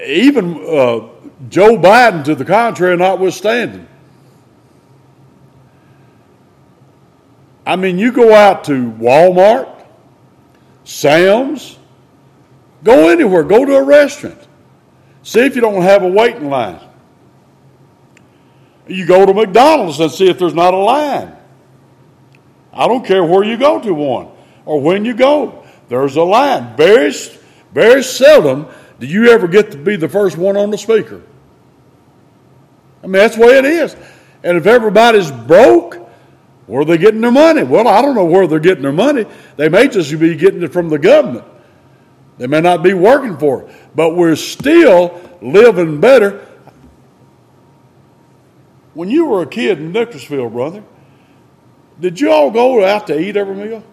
even 0.06 0.56
uh, 0.68 1.08
Joe 1.48 1.78
Biden 1.78 2.26
to 2.26 2.36
the 2.36 2.44
contrary 2.44 2.98
notwithstanding. 2.98 3.88
I 7.66 7.76
mean, 7.76 7.98
you 8.00 8.12
go 8.12 8.34
out 8.34 8.66
to 8.66 8.92
Walmart, 8.92 9.86
Sam's, 10.84 11.78
go 12.84 13.10
anywhere, 13.10 13.44
go 13.44 13.64
to 13.64 13.76
a 13.76 13.84
restaurant. 13.84 14.40
See 15.24 15.42
if 15.42 15.56
you 15.56 15.62
don't 15.62 15.84
have 15.84 16.04
a 16.04 16.08
waiting 16.08 16.50
line. 16.50 16.80
You 18.88 19.06
go 19.06 19.26
to 19.26 19.34
McDonald's 19.34 20.00
and 20.00 20.12
see 20.12 20.28
if 20.28 20.40
there's 20.40 20.56
not 20.56 20.74
a 20.74 20.78
line. 20.78 21.36
I 22.74 22.88
don't 22.88 23.06
care 23.06 23.24
where 23.24 23.44
you 23.44 23.56
go 23.58 23.80
to 23.80 23.94
one 23.94 24.30
or 24.66 24.82
when 24.82 25.06
you 25.06 25.14
go. 25.14 25.64
There's 25.90 26.16
a 26.16 26.24
line. 26.24 26.76
Very, 26.76 27.14
very 27.72 28.04
seldom 28.04 28.68
do 29.00 29.08
you 29.08 29.32
ever 29.32 29.48
get 29.48 29.72
to 29.72 29.78
be 29.78 29.96
the 29.96 30.10
first 30.10 30.38
one 30.38 30.58
on 30.58 30.72
the 30.72 30.78
speaker. 30.78 31.22
I 33.02 33.08
mean, 33.08 33.14
that's 33.14 33.36
the 33.36 33.42
way 33.42 33.58
it 33.58 33.66
is. 33.66 33.96
And 34.44 34.58
if 34.58 34.68
everybody's 34.68 35.32
broke, 35.32 35.96
where 36.68 36.82
are 36.82 36.86
they 36.86 36.98
getting 36.98 37.22
their 37.22 37.32
money? 37.32 37.64
Well, 37.64 37.88
I 37.88 38.02
don't 38.02 38.14
know 38.14 38.26
where 38.26 38.46
they're 38.46 38.60
getting 38.60 38.84
their 38.84 38.92
money. 38.92 39.26
They 39.56 39.70
may 39.70 39.88
just 39.88 40.18
be 40.20 40.36
getting 40.36 40.62
it 40.64 40.74
from 40.74 40.90
the 40.90 41.00
government. 41.00 41.46
They 42.38 42.48
may 42.48 42.62
not 42.62 42.84
be 42.84 42.94
working 42.94 43.38
for 43.38 43.64
it. 43.64 43.76
But 43.96 44.16
we're 44.16 44.36
still 44.36 45.20
living 45.42 46.00
better. 46.00 46.46
When 48.94 49.10
you 49.10 49.26
were 49.26 49.42
a 49.42 49.48
kid 49.48 49.80
in 49.80 49.92
Nicholasville, 49.94 50.50
brother, 50.50 50.84
did 52.00 52.20
you 52.20 52.32
all 52.32 52.52
go 52.52 52.84
out 52.86 53.08
to 53.08 53.20
eat 53.20 53.38
every 53.38 53.56
meal? 53.56 53.84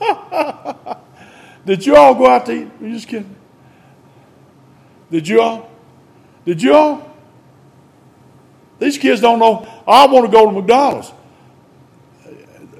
Did 1.66 1.84
you 1.84 1.96
all 1.96 2.14
go 2.14 2.28
out 2.28 2.46
to 2.46 2.52
eat? 2.52 2.68
You 2.80 2.92
just 2.92 3.08
kidding? 3.08 3.35
Did 5.10 5.28
you 5.28 5.40
all? 5.40 5.70
Did 6.44 6.62
you 6.62 6.74
all? 6.74 7.16
These 8.78 8.98
kids 8.98 9.20
don't 9.20 9.38
know. 9.38 9.66
I 9.86 10.06
want 10.06 10.26
to 10.26 10.32
go 10.32 10.46
to 10.46 10.52
McDonald's. 10.52 11.12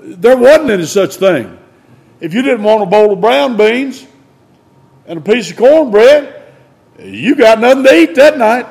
There 0.02 0.36
wasn't 0.36 0.70
any 0.70 0.86
such 0.86 1.16
thing. 1.16 1.58
If 2.20 2.34
you 2.34 2.42
didn't 2.42 2.62
want 2.62 2.82
a 2.82 2.86
bowl 2.86 3.12
of 3.12 3.20
brown 3.20 3.56
beans 3.56 4.06
and 5.06 5.18
a 5.18 5.22
piece 5.22 5.50
of 5.50 5.56
cornbread, 5.56 6.42
you 6.98 7.34
got 7.34 7.60
nothing 7.60 7.84
to 7.84 7.94
eat 7.94 8.14
that 8.14 8.38
night. 8.38 8.66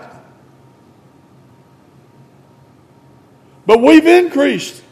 But 3.66 3.82
we've 3.82 4.06
increased 4.06 4.84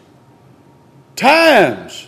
times. 1.15 2.07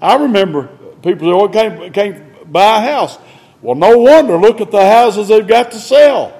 I 0.00 0.16
remember 0.16 0.68
people 1.02 1.28
say, 1.28 1.34
well, 1.34 1.48
can't, 1.48 1.94
can't 1.94 2.52
buy 2.52 2.78
a 2.78 2.80
house. 2.80 3.18
Well, 3.60 3.74
no 3.74 3.98
wonder. 3.98 4.36
Look 4.36 4.60
at 4.60 4.70
the 4.70 4.84
houses 4.84 5.28
they've 5.28 5.46
got 5.46 5.72
to 5.72 5.78
sell. 5.78 6.34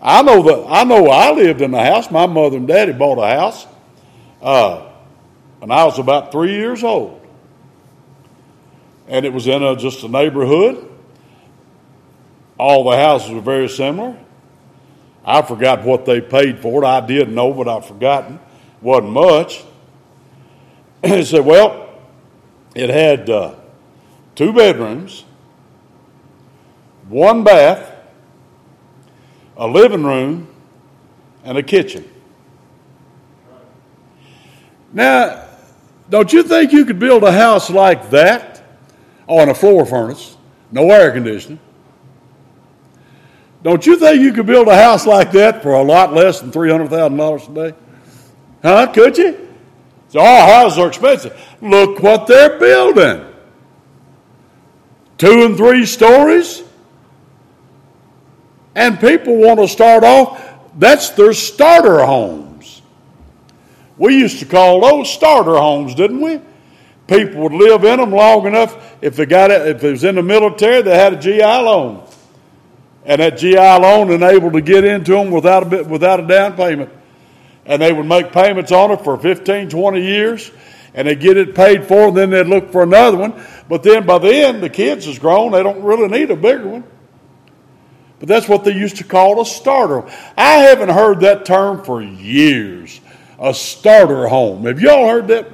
I 0.00 0.22
know 0.22 0.42
that. 0.42 0.66
I 0.68 0.84
know 0.84 1.06
I 1.06 1.32
lived 1.32 1.60
in 1.60 1.72
a 1.74 1.84
house. 1.84 2.10
My 2.10 2.26
mother 2.26 2.56
and 2.56 2.66
daddy 2.66 2.92
bought 2.92 3.18
a 3.18 3.26
house 3.26 3.66
uh, 4.40 4.90
when 5.60 5.70
I 5.70 5.84
was 5.84 5.98
about 5.98 6.32
three 6.32 6.54
years 6.54 6.82
old, 6.82 7.24
and 9.06 9.24
it 9.24 9.32
was 9.32 9.46
in 9.46 9.62
a, 9.62 9.76
just 9.76 10.02
a 10.02 10.08
neighborhood. 10.08 10.88
All 12.58 12.90
the 12.90 12.96
houses 12.96 13.30
were 13.30 13.40
very 13.40 13.68
similar. 13.68 14.16
I 15.24 15.42
forgot 15.42 15.84
what 15.84 16.04
they 16.04 16.20
paid 16.20 16.58
for 16.58 16.82
it. 16.82 16.86
I 16.86 17.04
did 17.04 17.30
know, 17.30 17.52
but 17.52 17.68
I've 17.68 17.86
forgotten. 17.86 18.40
wasn't 18.80 19.12
much. 19.12 19.64
he 21.04 21.24
said, 21.24 21.44
well, 21.44 21.88
it 22.74 22.90
had 22.90 23.30
uh, 23.30 23.54
two 24.34 24.52
bedrooms, 24.52 25.24
one 27.08 27.44
bath, 27.44 27.90
a 29.56 29.66
living 29.66 30.04
room, 30.04 30.48
and 31.44 31.58
a 31.58 31.62
kitchen. 31.62 32.08
Now, 34.92 35.44
don't 36.10 36.32
you 36.32 36.42
think 36.42 36.72
you 36.72 36.84
could 36.84 36.98
build 36.98 37.24
a 37.24 37.32
house 37.32 37.70
like 37.70 38.10
that 38.10 38.62
on 39.26 39.48
a 39.48 39.54
floor 39.54 39.86
furnace, 39.86 40.36
no 40.70 40.90
air 40.90 41.10
conditioning? 41.12 41.58
Don't 43.62 43.86
you 43.86 43.96
think 43.96 44.20
you 44.20 44.32
could 44.32 44.46
build 44.46 44.68
a 44.68 44.76
house 44.76 45.06
like 45.06 45.32
that 45.32 45.62
for 45.62 45.74
a 45.74 45.82
lot 45.82 46.12
less 46.12 46.40
than 46.40 46.50
$300,000 46.50 47.48
a 47.48 47.70
day? 47.70 47.76
Huh? 48.62 48.86
Could 48.92 49.18
you? 49.18 49.48
So 50.08 50.20
oh, 50.20 50.24
all 50.24 50.46
houses 50.46 50.78
are 50.78 50.88
expensive. 50.88 51.40
Look 51.62 52.02
what 52.02 52.26
they're 52.26 52.58
building. 52.58 53.24
Two 55.16 55.44
and 55.46 55.56
three 55.56 55.86
stories. 55.86 56.62
And 58.74 58.98
people 58.98 59.36
want 59.36 59.60
to 59.60 59.68
start 59.68 60.04
off, 60.04 60.42
that's 60.78 61.10
their 61.10 61.32
starter 61.32 62.04
homes. 62.04 62.82
We 63.98 64.16
used 64.16 64.38
to 64.40 64.46
call 64.46 64.80
those 64.80 65.12
starter 65.12 65.56
homes, 65.56 65.94
didn't 65.94 66.20
we? 66.20 66.40
People 67.06 67.42
would 67.42 67.52
live 67.52 67.84
in 67.84 67.98
them 68.00 68.10
long 68.10 68.46
enough. 68.46 68.96
If 69.02 69.16
they 69.16 69.26
got 69.26 69.50
it, 69.50 69.66
if 69.66 69.84
it 69.84 69.90
was 69.90 70.04
in 70.04 70.14
the 70.14 70.22
military, 70.22 70.82
they 70.82 70.96
had 70.96 71.12
a 71.12 71.16
GI 71.16 71.40
loan, 71.42 72.06
and 73.04 73.20
that 73.20 73.36
GI 73.36 73.56
loan 73.56 74.10
enabled 74.10 74.54
to 74.54 74.62
get 74.62 74.84
into 74.84 75.12
them 75.12 75.30
without 75.30 75.64
a 75.64 75.66
bit, 75.66 75.86
without 75.86 76.20
a 76.20 76.26
down 76.26 76.56
payment 76.56 76.90
and 77.64 77.80
they 77.80 77.92
would 77.92 78.06
make 78.06 78.32
payments 78.32 78.72
on 78.72 78.90
it 78.90 79.02
for 79.02 79.16
15, 79.16 79.68
20 79.68 80.00
years, 80.00 80.50
and 80.94 81.08
they 81.08 81.14
get 81.14 81.36
it 81.36 81.54
paid 81.54 81.86
for, 81.86 82.08
and 82.08 82.16
then 82.16 82.30
they'd 82.30 82.46
look 82.46 82.72
for 82.72 82.82
another 82.82 83.16
one. 83.16 83.40
But 83.68 83.82
then 83.82 84.04
by 84.04 84.18
then, 84.18 84.60
the 84.60 84.68
kids 84.68 85.06
is 85.06 85.18
grown, 85.18 85.52
they 85.52 85.62
don't 85.62 85.82
really 85.82 86.08
need 86.08 86.30
a 86.30 86.36
bigger 86.36 86.68
one. 86.68 86.84
But 88.22 88.28
that's 88.28 88.48
what 88.48 88.62
they 88.62 88.70
used 88.70 88.98
to 88.98 89.04
call 89.04 89.42
a 89.42 89.44
starter. 89.44 90.08
I 90.38 90.58
haven't 90.58 90.90
heard 90.90 91.18
that 91.22 91.44
term 91.44 91.82
for 91.82 92.00
years. 92.00 93.00
A 93.40 93.52
starter 93.52 94.28
home. 94.28 94.64
Have 94.66 94.78
y'all 94.78 95.08
heard 95.08 95.26
that? 95.26 95.48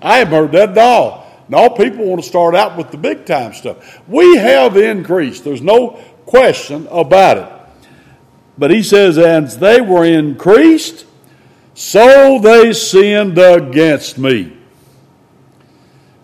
I 0.00 0.20
haven't 0.20 0.32
heard 0.32 0.52
that 0.52 0.70
at 0.70 0.78
all. 0.78 1.26
No, 1.50 1.68
people 1.68 2.06
want 2.06 2.22
to 2.22 2.26
start 2.26 2.54
out 2.54 2.78
with 2.78 2.90
the 2.90 2.96
big 2.96 3.26
time 3.26 3.52
stuff. 3.52 4.00
We 4.08 4.38
have 4.38 4.78
increased. 4.78 5.44
There's 5.44 5.60
no 5.60 6.02
question 6.24 6.88
about 6.90 7.36
it. 7.36 7.86
But 8.56 8.70
he 8.70 8.82
says, 8.82 9.18
as 9.18 9.58
they 9.58 9.82
were 9.82 10.06
increased, 10.06 11.04
so 11.74 12.38
they 12.38 12.72
sinned 12.72 13.36
against 13.36 14.16
me. 14.16 14.56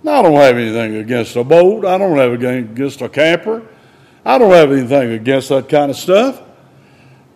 Now, 0.02 0.20
I 0.20 0.22
don't 0.22 0.32
have 0.32 0.56
anything 0.56 0.96
against 0.96 1.36
a 1.36 1.44
boat. 1.44 1.84
I 1.84 1.98
don't 1.98 2.16
have 2.16 2.32
anything 2.32 2.72
against 2.72 3.02
a 3.02 3.08
camper. 3.10 3.66
I 4.24 4.38
don't 4.38 4.52
have 4.52 4.72
anything 4.72 5.12
against 5.12 5.48
that 5.48 5.68
kind 5.68 5.90
of 5.90 5.96
stuff. 5.96 6.42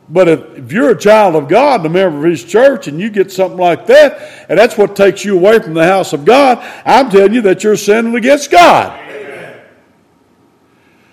But 0.08 0.28
if, 0.28 0.58
if 0.58 0.72
you're 0.72 0.90
a 0.90 0.98
child 0.98 1.34
of 1.34 1.48
God 1.48 1.80
and 1.80 1.86
a 1.86 1.88
member 1.88 2.18
of 2.18 2.30
His 2.30 2.44
church 2.44 2.88
and 2.88 3.00
you 3.00 3.08
get 3.08 3.32
something 3.32 3.58
like 3.58 3.86
that, 3.86 4.46
and 4.50 4.58
that's 4.58 4.76
what 4.76 4.94
takes 4.94 5.24
you 5.24 5.36
away 5.36 5.60
from 5.60 5.74
the 5.74 5.84
house 5.84 6.12
of 6.12 6.24
God, 6.24 6.58
I'm 6.84 7.10
telling 7.10 7.32
you 7.32 7.42
that 7.42 7.64
you're 7.64 7.76
sinning 7.76 8.14
against 8.14 8.50
God. 8.50 9.00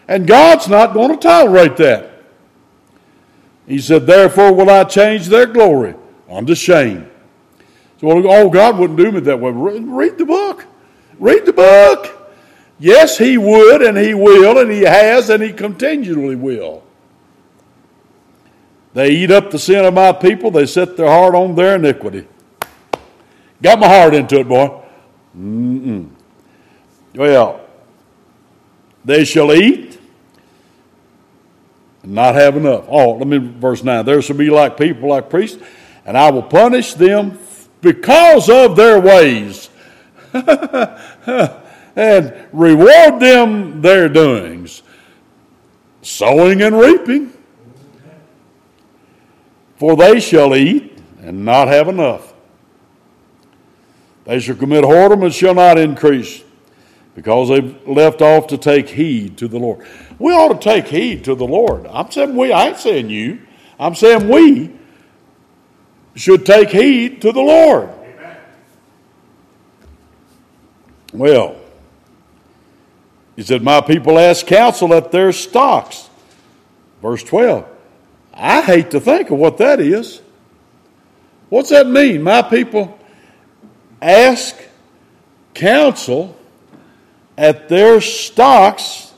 And 0.07 0.27
God's 0.27 0.67
not 0.67 0.93
going 0.93 1.11
to 1.11 1.17
tolerate 1.17 1.77
that. 1.77 2.11
He 3.65 3.79
said, 3.79 4.05
Therefore 4.05 4.53
will 4.53 4.69
I 4.69 4.83
change 4.83 5.27
their 5.27 5.45
glory 5.45 5.95
unto 6.29 6.53
shame. 6.53 7.09
So, 8.01 8.09
oh, 8.09 8.49
God 8.49 8.77
wouldn't 8.77 8.99
do 8.99 9.09
me 9.11 9.21
that 9.21 9.39
way. 9.39 9.51
Read 9.51 10.17
the 10.17 10.25
book. 10.25 10.65
Read 11.17 11.45
the 11.45 11.53
book. 11.53 12.20
Yes, 12.81 13.19
He 13.19 13.37
would, 13.37 13.83
and 13.83 13.95
He 13.95 14.15
will, 14.15 14.57
and 14.57 14.71
He 14.71 14.81
has, 14.81 15.29
and 15.29 15.41
He 15.41 15.53
continually 15.53 16.35
will. 16.35 16.83
They 18.93 19.11
eat 19.11 19.29
up 19.29 19.51
the 19.51 19.59
sin 19.59 19.85
of 19.85 19.93
my 19.93 20.11
people, 20.11 20.51
they 20.51 20.65
set 20.65 20.97
their 20.97 21.07
heart 21.07 21.35
on 21.35 21.55
their 21.55 21.75
iniquity. 21.75 22.27
Got 23.61 23.79
my 23.79 23.87
heart 23.87 24.15
into 24.15 24.39
it, 24.39 24.47
boy. 24.47 24.81
Mm-mm. 25.37 26.09
Well, 27.13 27.61
they 29.05 29.23
shall 29.23 29.53
eat 29.53 29.99
and 32.01 32.13
not 32.13 32.33
have 32.33 32.57
enough. 32.57 32.85
Oh, 32.87 33.13
let 33.13 33.27
me 33.27 33.37
verse 33.37 33.83
9. 33.83 34.03
There 34.03 34.21
shall 34.23 34.35
be 34.37 34.49
like 34.49 34.77
people, 34.77 35.09
like 35.09 35.29
priests 35.29 35.61
and 36.05 36.17
I 36.17 36.31
will 36.31 36.43
punish 36.43 36.93
them 36.93 37.37
because 37.81 38.49
of 38.49 38.75
their 38.75 38.99
ways 38.99 39.69
and 41.95 42.33
reward 42.51 43.19
them 43.19 43.81
their 43.81 44.07
doings, 44.09 44.83
sowing 46.01 46.61
and 46.61 46.77
reaping. 46.77 47.33
For 49.77 49.95
they 49.95 50.19
shall 50.19 50.55
eat 50.55 50.97
and 51.21 51.43
not 51.43 51.67
have 51.67 51.87
enough. 51.87 52.33
They 54.25 54.39
shall 54.39 54.55
commit 54.55 54.83
whoredom 54.83 55.23
and 55.23 55.33
shall 55.33 55.55
not 55.55 55.79
increase 55.79 56.43
because 57.15 57.49
they've 57.49 57.87
left 57.87 58.21
off 58.21 58.47
to 58.47 58.57
take 58.57 58.87
heed 58.87 59.37
to 59.39 59.47
the 59.47 59.57
Lord. 59.57 59.85
We 60.19 60.31
ought 60.33 60.59
to 60.59 60.59
take 60.59 60.87
heed 60.87 61.23
to 61.25 61.35
the 61.35 61.47
Lord. 61.47 61.87
I'm 61.87 62.11
saying 62.11 62.35
we, 62.35 62.51
I 62.51 62.67
ain't 62.67 62.77
saying 62.77 63.09
you. 63.09 63.41
I'm 63.79 63.95
saying 63.95 64.29
we 64.29 64.71
should 66.15 66.45
take 66.45 66.69
heed 66.69 67.21
to 67.23 67.31
the 67.31 67.41
Lord. 67.41 67.89
Well, 71.13 71.60
he 73.41 73.47
said, 73.47 73.63
My 73.63 73.81
people 73.81 74.19
ask 74.19 74.45
counsel 74.45 74.93
at 74.93 75.11
their 75.11 75.31
stocks. 75.31 76.11
Verse 77.01 77.23
12. 77.23 77.65
I 78.31 78.61
hate 78.61 78.91
to 78.91 78.99
think 78.99 79.31
of 79.31 79.39
what 79.39 79.57
that 79.57 79.79
is. 79.79 80.21
What's 81.49 81.71
that 81.71 81.87
mean? 81.87 82.21
My 82.21 82.43
people 82.43 82.99
ask 83.99 84.55
counsel 85.55 86.37
at 87.35 87.67
their 87.67 87.99
stocks. 87.99 89.11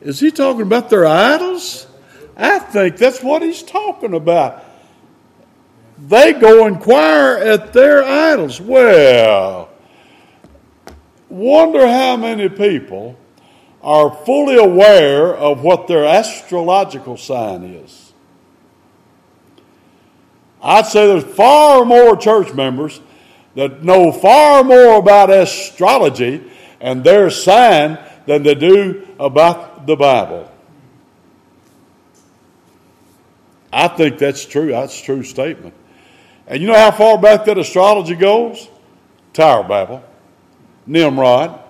Is 0.00 0.18
he 0.18 0.32
talking 0.32 0.62
about 0.62 0.90
their 0.90 1.06
idols? 1.06 1.86
I 2.36 2.58
think 2.58 2.96
that's 2.96 3.22
what 3.22 3.40
he's 3.42 3.62
talking 3.62 4.14
about. 4.14 4.64
They 5.96 6.32
go 6.32 6.66
inquire 6.66 7.36
at 7.36 7.72
their 7.72 8.02
idols. 8.02 8.60
Well, 8.60 9.71
wonder 11.32 11.86
how 11.86 12.16
many 12.16 12.48
people 12.50 13.16
are 13.82 14.14
fully 14.26 14.56
aware 14.56 15.34
of 15.34 15.62
what 15.62 15.88
their 15.88 16.04
astrological 16.04 17.16
sign 17.16 17.64
is. 17.64 18.12
I'd 20.62 20.86
say 20.86 21.06
there's 21.06 21.24
far 21.24 21.84
more 21.84 22.16
church 22.16 22.52
members 22.52 23.00
that 23.54 23.82
know 23.82 24.12
far 24.12 24.62
more 24.62 24.98
about 24.98 25.30
astrology 25.30 26.48
and 26.80 27.02
their 27.02 27.30
sign 27.30 27.98
than 28.26 28.42
they 28.42 28.54
do 28.54 29.08
about 29.18 29.86
the 29.86 29.96
Bible. 29.96 30.50
I 33.72 33.88
think 33.88 34.18
that's 34.18 34.44
true. 34.44 34.70
That's 34.70 35.00
a 35.00 35.04
true 35.04 35.22
statement. 35.22 35.74
And 36.46 36.60
you 36.60 36.68
know 36.68 36.76
how 36.76 36.90
far 36.90 37.18
back 37.18 37.46
that 37.46 37.56
astrology 37.56 38.14
goes? 38.14 38.68
Tower 39.32 39.64
Babel, 39.64 40.04
Nimrod. 40.86 41.60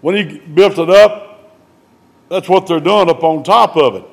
When 0.00 0.14
he 0.14 0.38
built 0.38 0.78
it 0.78 0.90
up, 0.90 1.58
that's 2.28 2.48
what 2.48 2.66
they're 2.66 2.80
doing 2.80 3.08
up 3.08 3.22
on 3.24 3.42
top 3.42 3.76
of 3.76 3.96
it. 3.96 4.04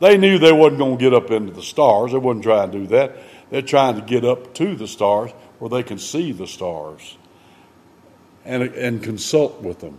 They 0.00 0.18
knew 0.18 0.38
they 0.38 0.52
wasn't 0.52 0.78
going 0.78 0.98
to 0.98 1.02
get 1.02 1.14
up 1.14 1.30
into 1.30 1.52
the 1.52 1.62
stars. 1.62 2.12
They 2.12 2.18
wouldn't 2.18 2.44
try 2.44 2.64
and 2.64 2.72
do 2.72 2.86
that. 2.88 3.16
They're 3.50 3.62
trying 3.62 3.96
to 3.96 4.02
get 4.02 4.24
up 4.24 4.54
to 4.54 4.74
the 4.74 4.88
stars 4.88 5.30
where 5.58 5.68
they 5.68 5.82
can 5.82 5.98
see 5.98 6.32
the 6.32 6.46
stars 6.46 7.16
and, 8.44 8.62
and 8.62 9.02
consult 9.02 9.60
with 9.60 9.80
them. 9.80 9.98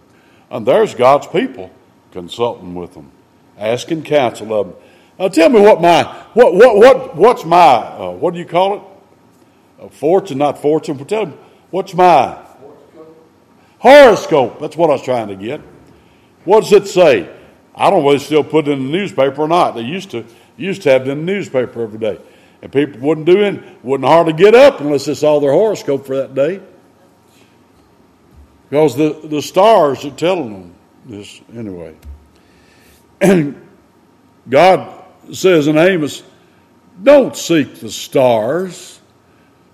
And 0.50 0.66
there's 0.66 0.94
God's 0.94 1.28
people 1.28 1.72
consulting 2.12 2.76
with 2.76 2.94
them, 2.94 3.12
asking 3.58 4.04
counsel 4.04 4.54
of 4.54 4.68
them. 4.68 4.76
Now 5.18 5.28
tell 5.30 5.50
me 5.50 5.62
what 5.62 5.82
my 5.82 6.04
what 6.34 6.54
what 6.54 6.78
what 6.78 7.16
what's 7.16 7.46
my 7.46 7.58
uh, 7.58 8.12
what 8.12 8.34
do 8.34 8.40
you 8.40 8.46
call 8.46 8.76
it? 8.76 8.82
A 9.86 9.90
fortune, 9.90 10.40
not 10.40 10.62
fortune. 10.62 10.98
Tell 11.06 11.28
me 11.28 11.34
what's 11.70 11.94
my 11.94 12.43
horoscope. 13.84 14.60
That's 14.60 14.78
what 14.78 14.90
I 14.90 14.94
was 14.94 15.04
trying 15.04 15.28
to 15.28 15.36
get. 15.36 15.60
What 16.46 16.62
does 16.62 16.72
it 16.72 16.88
say? 16.88 17.30
I 17.76 17.90
don't 17.90 18.00
know 18.00 18.06
whether 18.06 18.18
they 18.18 18.24
still 18.24 18.44
put 18.44 18.68
it 18.68 18.72
in 18.72 18.86
the 18.86 18.92
newspaper 18.92 19.42
or 19.42 19.48
not. 19.48 19.76
They 19.76 19.82
used 19.82 20.12
to 20.12 20.26
used 20.56 20.84
to 20.84 20.92
have 20.92 21.08
it 21.08 21.12
in 21.12 21.26
the 21.26 21.32
newspaper 21.32 21.84
every 21.84 22.00
day, 22.00 22.20
and 22.62 22.72
people 22.72 23.02
wouldn't 23.02 23.26
do 23.26 23.44
it, 23.44 23.62
wouldn't 23.84 24.08
hardly 24.08 24.34
get 24.34 24.56
up 24.56 24.80
unless 24.80 25.06
they 25.06 25.16
saw 25.16 25.40
their 25.40 25.52
horoscope 25.52 26.06
for 26.06 26.16
that 26.16 26.34
day, 26.34 26.62
because 28.70 28.96
the 28.96 29.20
the 29.26 29.42
stars 29.42 30.06
are 30.06 30.12
telling 30.12 30.54
them 30.54 30.76
this 31.06 31.42
anyway. 31.54 31.96
And 33.20 33.68
God 34.50 35.04
says 35.32 35.68
in 35.68 35.78
Amos, 35.78 36.24
don't 37.02 37.36
seek 37.36 37.80
the 37.80 37.92
stars, 37.92 39.02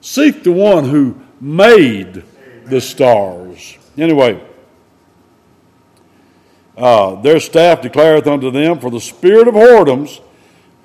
seek 0.01 0.43
the 0.43 0.51
one 0.51 0.85
who 0.85 1.19
made 1.39 2.23
the 2.65 2.81
stars. 2.81 3.77
Anyway, 4.01 4.41
uh, 6.77 7.15
their 7.21 7.39
staff 7.39 7.81
declareth 7.81 8.27
unto 8.27 8.51
them, 8.51 8.79
For 8.79 8.89
the 8.89 9.01
spirit 9.01 9.47
of 9.47 9.53
whoredoms 9.53 10.21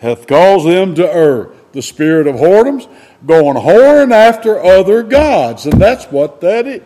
hath 0.00 0.27
caused 0.27 0.66
them 0.66 0.94
to 0.96 1.12
err. 1.12 1.50
The 1.72 1.83
spirit 1.83 2.27
of 2.27 2.37
whoredoms, 2.37 2.88
going 3.27 3.57
whoring 3.57 4.12
after 4.12 4.62
other 4.62 5.03
gods. 5.03 5.66
And 5.66 5.81
that's 5.81 6.05
what 6.07 6.40
that 6.40 6.66
is. 6.66 6.83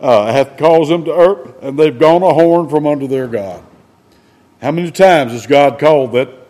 Uh, 0.00 0.32
hath 0.32 0.56
caused 0.56 0.90
them 0.90 1.04
to 1.04 1.12
err, 1.12 1.54
and 1.60 1.78
they've 1.78 1.98
gone 1.98 2.22
a 2.22 2.32
horn 2.32 2.68
from 2.68 2.86
under 2.86 3.06
their 3.06 3.26
God. 3.26 3.62
How 4.62 4.70
many 4.70 4.90
times 4.90 5.32
has 5.32 5.46
God 5.46 5.78
called 5.78 6.12
that 6.12 6.40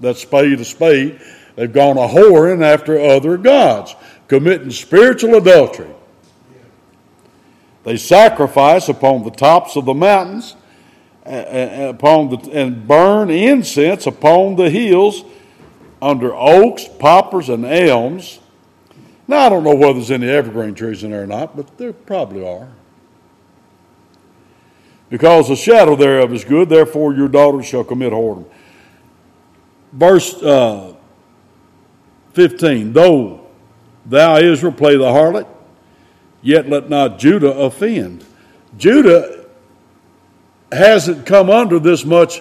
that 0.00 0.16
spade 0.16 0.60
a 0.60 0.64
spade. 0.64 1.20
They've 1.56 1.72
gone 1.72 1.96
a 1.96 2.08
whoring 2.08 2.62
after 2.62 2.98
other 2.98 3.36
gods, 3.36 3.94
committing 4.28 4.70
spiritual 4.70 5.36
adultery. 5.36 5.90
They 7.84 7.96
sacrifice 7.96 8.88
upon 8.88 9.24
the 9.24 9.30
tops 9.30 9.76
of 9.76 9.84
the 9.84 9.94
mountains 9.94 10.56
upon 11.24 12.28
the, 12.28 12.50
and 12.52 12.86
burn 12.86 13.30
incense 13.30 14.06
upon 14.06 14.56
the 14.56 14.68
hills 14.68 15.24
under 16.02 16.34
oaks, 16.34 16.86
poplars, 16.98 17.48
and 17.48 17.64
elms. 17.64 18.40
Now, 19.26 19.46
I 19.46 19.48
don't 19.48 19.64
know 19.64 19.74
whether 19.74 19.94
there's 19.94 20.10
any 20.10 20.28
evergreen 20.28 20.74
trees 20.74 21.02
in 21.02 21.12
there 21.12 21.22
or 21.22 21.26
not, 21.26 21.56
but 21.56 21.78
there 21.78 21.94
probably 21.94 22.46
are. 22.46 22.68
Because 25.08 25.48
the 25.48 25.56
shadow 25.56 25.96
thereof 25.96 26.32
is 26.32 26.44
good, 26.44 26.68
therefore 26.68 27.14
your 27.14 27.28
daughters 27.28 27.66
shall 27.66 27.84
commit 27.84 28.12
whoredom 28.12 28.46
verse 29.94 30.34
uh, 30.42 30.94
15 32.32 32.92
Though 32.92 33.46
thou, 34.04 34.36
Israel, 34.36 34.72
play 34.72 34.96
the 34.96 35.04
harlot, 35.04 35.46
yet 36.44 36.68
let 36.68 36.88
not 36.88 37.18
Judah 37.18 37.50
offend. 37.50 38.24
Judah 38.76 39.46
hasn't 40.70 41.26
come 41.26 41.50
under 41.50 41.80
this 41.80 42.04
much 42.04 42.40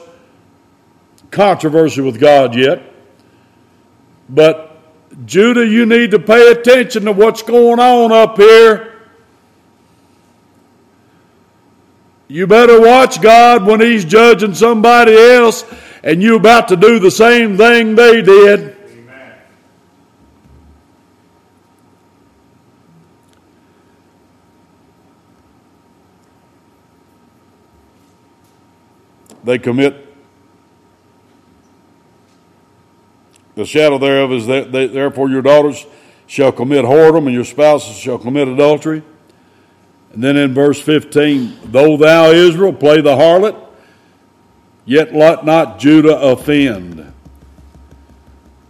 controversy 1.32 2.02
with 2.02 2.20
God 2.20 2.54
yet, 2.54 2.84
but 4.30 4.78
Judah, 5.26 5.66
you 5.66 5.86
need 5.86 6.12
to 6.12 6.20
pay 6.20 6.52
attention 6.52 7.06
to 7.06 7.12
what's 7.12 7.42
going 7.42 7.80
on 7.80 8.12
up 8.12 8.38
here. 8.38 8.94
You 12.28 12.48
better 12.48 12.82
watch 12.82 13.22
God 13.22 13.66
when 13.66 13.80
He's 13.80 14.06
judging 14.06 14.54
somebody 14.54 15.16
else 15.16 15.64
and 16.04 16.22
you're 16.22 16.38
about 16.38 16.68
to 16.70 16.76
do 16.76 17.00
the 17.00 17.12
same 17.12 17.58
thing 17.58 17.96
they 17.96 18.22
did. 18.22 18.73
They 29.44 29.58
commit 29.60 30.14
the 33.56 33.66
shadow 33.66 33.98
thereof 33.98 34.32
is 34.32 34.48
that 34.48 34.72
they, 34.72 34.88
therefore 34.88 35.30
your 35.30 35.44
daughters 35.44 35.86
shall 36.26 36.52
commit 36.52 36.86
whoredom 36.86 37.26
and 37.26 37.34
your 37.34 37.46
spouses 37.46 37.96
shall 37.96 38.18
commit 38.18 38.48
adultery. 38.48 39.04
And 40.12 40.24
then 40.24 40.38
in 40.38 40.54
verse 40.54 40.82
15, 40.82 41.60
though 41.66 41.98
thou 41.98 42.32
Israel 42.32 42.74
play 42.74 43.02
the 43.02 43.16
harlot, 43.16 43.64
Yet 44.86 45.14
let 45.14 45.46
not 45.46 45.80
Judah 45.80 46.20
offend. 46.20 47.14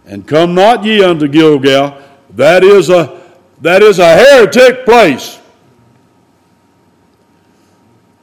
And 0.06 0.26
come 0.26 0.54
not 0.54 0.84
ye 0.84 1.02
unto 1.02 1.26
Gilgal. 1.26 2.00
That 2.30 2.62
is 2.62 2.90
a 2.90 3.22
that 3.60 3.82
is 3.82 3.98
a 3.98 4.14
heretic 4.14 4.84
place. 4.84 5.40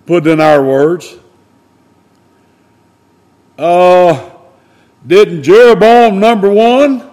Put 0.06 0.28
in 0.28 0.40
our 0.40 0.64
words. 0.64 1.16
Uh, 3.62 4.32
didn't 5.06 5.44
Jeroboam 5.44 6.20
number 6.20 6.50
one? 6.50 7.08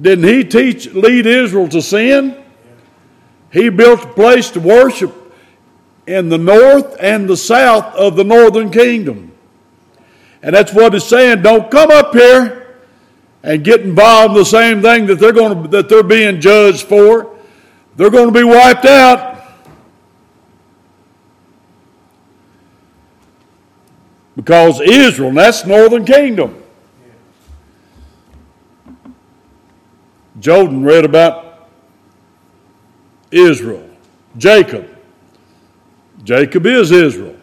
Didn't 0.00 0.24
he 0.24 0.42
teach 0.42 0.86
lead 0.86 1.24
Israel 1.24 1.68
to 1.68 1.80
sin? 1.80 2.42
He 3.52 3.68
built 3.68 4.02
a 4.02 4.08
place 4.08 4.50
to 4.50 4.60
worship 4.60 5.14
in 6.08 6.30
the 6.30 6.38
north 6.38 6.96
and 6.98 7.28
the 7.28 7.36
south 7.36 7.94
of 7.94 8.16
the 8.16 8.24
northern 8.24 8.72
kingdom. 8.72 9.30
And 10.42 10.52
that's 10.52 10.72
what 10.72 10.96
it's 10.96 11.06
saying. 11.06 11.42
Don't 11.42 11.70
come 11.70 11.92
up 11.92 12.12
here 12.12 12.80
and 13.44 13.62
get 13.62 13.82
involved 13.82 14.32
in 14.32 14.38
the 14.38 14.44
same 14.44 14.82
thing 14.82 15.06
that 15.06 15.20
they're 15.20 15.32
going 15.32 15.62
to, 15.62 15.68
that 15.68 15.88
they're 15.88 16.02
being 16.02 16.40
judged 16.40 16.88
for. 16.88 17.36
They're 17.94 18.10
going 18.10 18.32
to 18.32 18.36
be 18.36 18.42
wiped 18.42 18.86
out. 18.86 19.31
Because 24.36 24.80
Israel, 24.80 25.32
that's 25.32 25.66
northern 25.66 26.04
kingdom. 26.04 26.62
Jordan 30.40 30.82
read 30.82 31.04
about 31.04 31.68
Israel, 33.30 33.88
Jacob. 34.36 34.88
Jacob 36.24 36.66
is 36.66 36.90
Israel. 36.90 37.36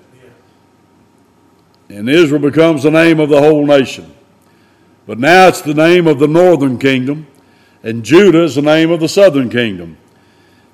And 1.89 2.09
Israel 2.09 2.41
becomes 2.41 2.83
the 2.83 2.91
name 2.91 3.19
of 3.19 3.29
the 3.29 3.39
whole 3.39 3.65
nation. 3.65 4.13
but 5.07 5.17
now 5.17 5.47
it's 5.47 5.61
the 5.61 5.73
name 5.73 6.05
of 6.05 6.19
the 6.19 6.27
northern 6.27 6.77
kingdom, 6.77 7.25
and 7.81 8.05
Judah 8.05 8.43
is 8.43 8.53
the 8.53 8.61
name 8.61 8.91
of 8.91 8.99
the 8.99 9.09
southern 9.09 9.49
kingdom. 9.49 9.97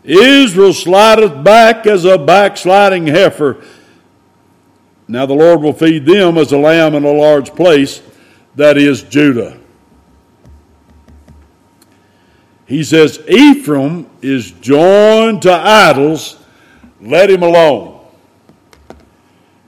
Israel 0.04 0.73
slideth 0.73 1.41
back 1.41 1.88
as 1.88 2.04
a 2.04 2.17
backsliding 2.17 3.08
heifer. 3.08 3.63
Now 5.08 5.26
the 5.26 5.34
Lord 5.34 5.62
will 5.62 5.74
feed 5.74 6.06
them 6.06 6.38
as 6.38 6.52
a 6.52 6.58
lamb 6.58 6.96
in 6.96 7.04
a 7.04 7.12
large 7.12 7.54
place, 7.54 8.02
that 8.56 8.78
is 8.78 9.04
Judah. 9.04 9.60
He 12.65 12.84
says, 12.84 13.20
Ephraim 13.28 14.10
is 14.22 14.52
joined 14.52 15.44
to 15.44 15.54
idols, 15.54 16.38
let 17.00 17.30
him 17.30 17.44
alone. 17.44 18.00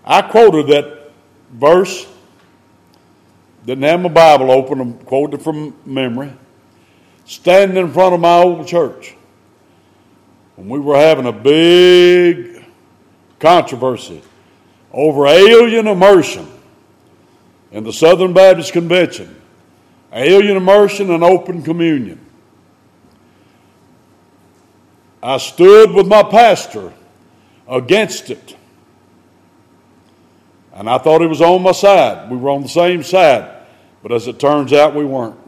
I 0.03 0.23
quoted 0.23 0.67
that 0.67 1.11
verse, 1.51 2.07
didn't 3.65 3.83
have 3.83 3.99
my 3.99 4.09
Bible 4.09 4.49
open, 4.49 4.81
I 4.81 5.03
quoted 5.03 5.41
from 5.41 5.75
memory, 5.85 6.33
standing 7.25 7.77
in 7.77 7.91
front 7.91 8.15
of 8.15 8.21
my 8.21 8.37
old 8.37 8.65
church. 8.67 9.13
When 10.55 10.69
we 10.69 10.79
were 10.79 10.97
having 10.97 11.27
a 11.27 11.31
big 11.31 12.65
controversy 13.37 14.23
over 14.97 15.27
alien 15.27 15.85
immersion 15.87 16.51
in 17.71 17.83
the 17.83 17.93
Southern 17.93 18.33
Baptist 18.33 18.73
Convention, 18.73 19.39
alien 20.11 20.57
immersion 20.57 21.11
and 21.11 21.23
open 21.23 21.61
communion. 21.61 22.19
I 25.21 25.37
stood 25.37 25.91
with 25.91 26.07
my 26.07 26.23
pastor 26.23 26.91
against 27.69 28.31
it. 28.31 28.55
And 30.73 30.89
I 30.89 30.97
thought 30.97 31.21
he 31.21 31.27
was 31.27 31.41
on 31.41 31.61
my 31.61 31.73
side. 31.73 32.31
We 32.31 32.37
were 32.37 32.49
on 32.49 32.63
the 32.63 32.69
same 32.69 33.03
side. 33.03 33.65
But 34.01 34.11
as 34.11 34.27
it 34.27 34.39
turns 34.39 34.73
out, 34.73 34.95
we 34.95 35.05
weren't. 35.05 35.39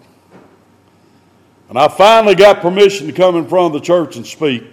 And 1.69 1.77
I 1.77 1.87
finally 1.87 2.35
got 2.35 2.61
permission 2.61 3.07
to 3.07 3.13
come 3.13 3.35
in 3.35 3.47
front 3.47 3.73
of 3.73 3.81
the 3.81 3.85
church 3.85 4.15
and 4.15 4.25
speak 4.25 4.63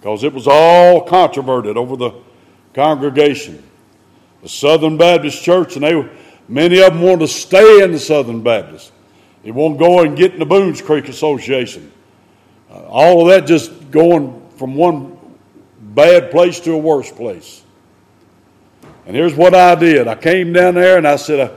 because 0.00 0.24
it 0.24 0.32
was 0.32 0.48
all 0.48 1.02
controverted 1.02 1.76
over 1.76 1.96
the 1.96 2.12
congregation. 2.72 3.62
The 4.46 4.50
Southern 4.50 4.96
Baptist 4.96 5.42
Church, 5.42 5.74
and 5.74 5.84
they, 5.84 6.08
many 6.46 6.80
of 6.80 6.92
them 6.92 7.02
wanted 7.02 7.18
to 7.18 7.26
stay 7.26 7.82
in 7.82 7.90
the 7.90 7.98
Southern 7.98 8.44
Baptist. 8.44 8.92
They 9.42 9.50
won't 9.50 9.76
go 9.76 10.02
and 10.02 10.16
get 10.16 10.34
in 10.34 10.38
the 10.38 10.46
Boones 10.46 10.80
Creek 10.80 11.08
Association. 11.08 11.90
Uh, 12.70 12.74
all 12.84 13.22
of 13.22 13.26
that 13.26 13.48
just 13.48 13.90
going 13.90 14.48
from 14.50 14.76
one 14.76 15.18
bad 15.80 16.30
place 16.30 16.60
to 16.60 16.74
a 16.74 16.78
worse 16.78 17.10
place. 17.10 17.64
And 19.04 19.16
here's 19.16 19.34
what 19.34 19.52
I 19.52 19.74
did 19.74 20.06
I 20.06 20.14
came 20.14 20.52
down 20.52 20.76
there 20.76 20.96
and 20.96 21.08
I 21.08 21.16
said, 21.16 21.40
uh, 21.40 21.56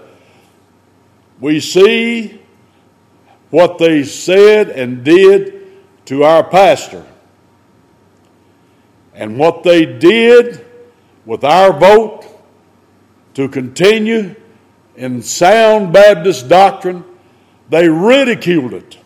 We 1.40 1.60
see 1.60 2.42
what 3.52 3.78
they 3.78 4.04
said 4.04 4.70
and 4.70 5.04
did 5.04 5.68
to 6.06 6.24
our 6.24 6.44
pastor. 6.44 7.06
And 9.14 9.38
what 9.38 9.62
they 9.62 9.86
did 9.86 10.66
with 11.24 11.44
our 11.44 11.72
vote 11.72 12.26
to 13.40 13.48
continue 13.48 14.36
in 14.98 15.22
sound 15.22 15.94
Baptist 15.94 16.50
doctrine, 16.50 17.06
they 17.70 17.88
ridiculed 17.88 18.74
it. 18.74 18.98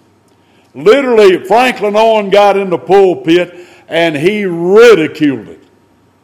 Literally, 0.73 1.45
Franklin 1.45 1.95
Owen 1.95 2.31
got 2.31 2.57
in 2.57 2.71
the 2.71 2.79
pulpit 2.79 3.53
and 3.87 4.15
he 4.15 4.45
ridiculed 4.45 5.49
it. 5.49 5.63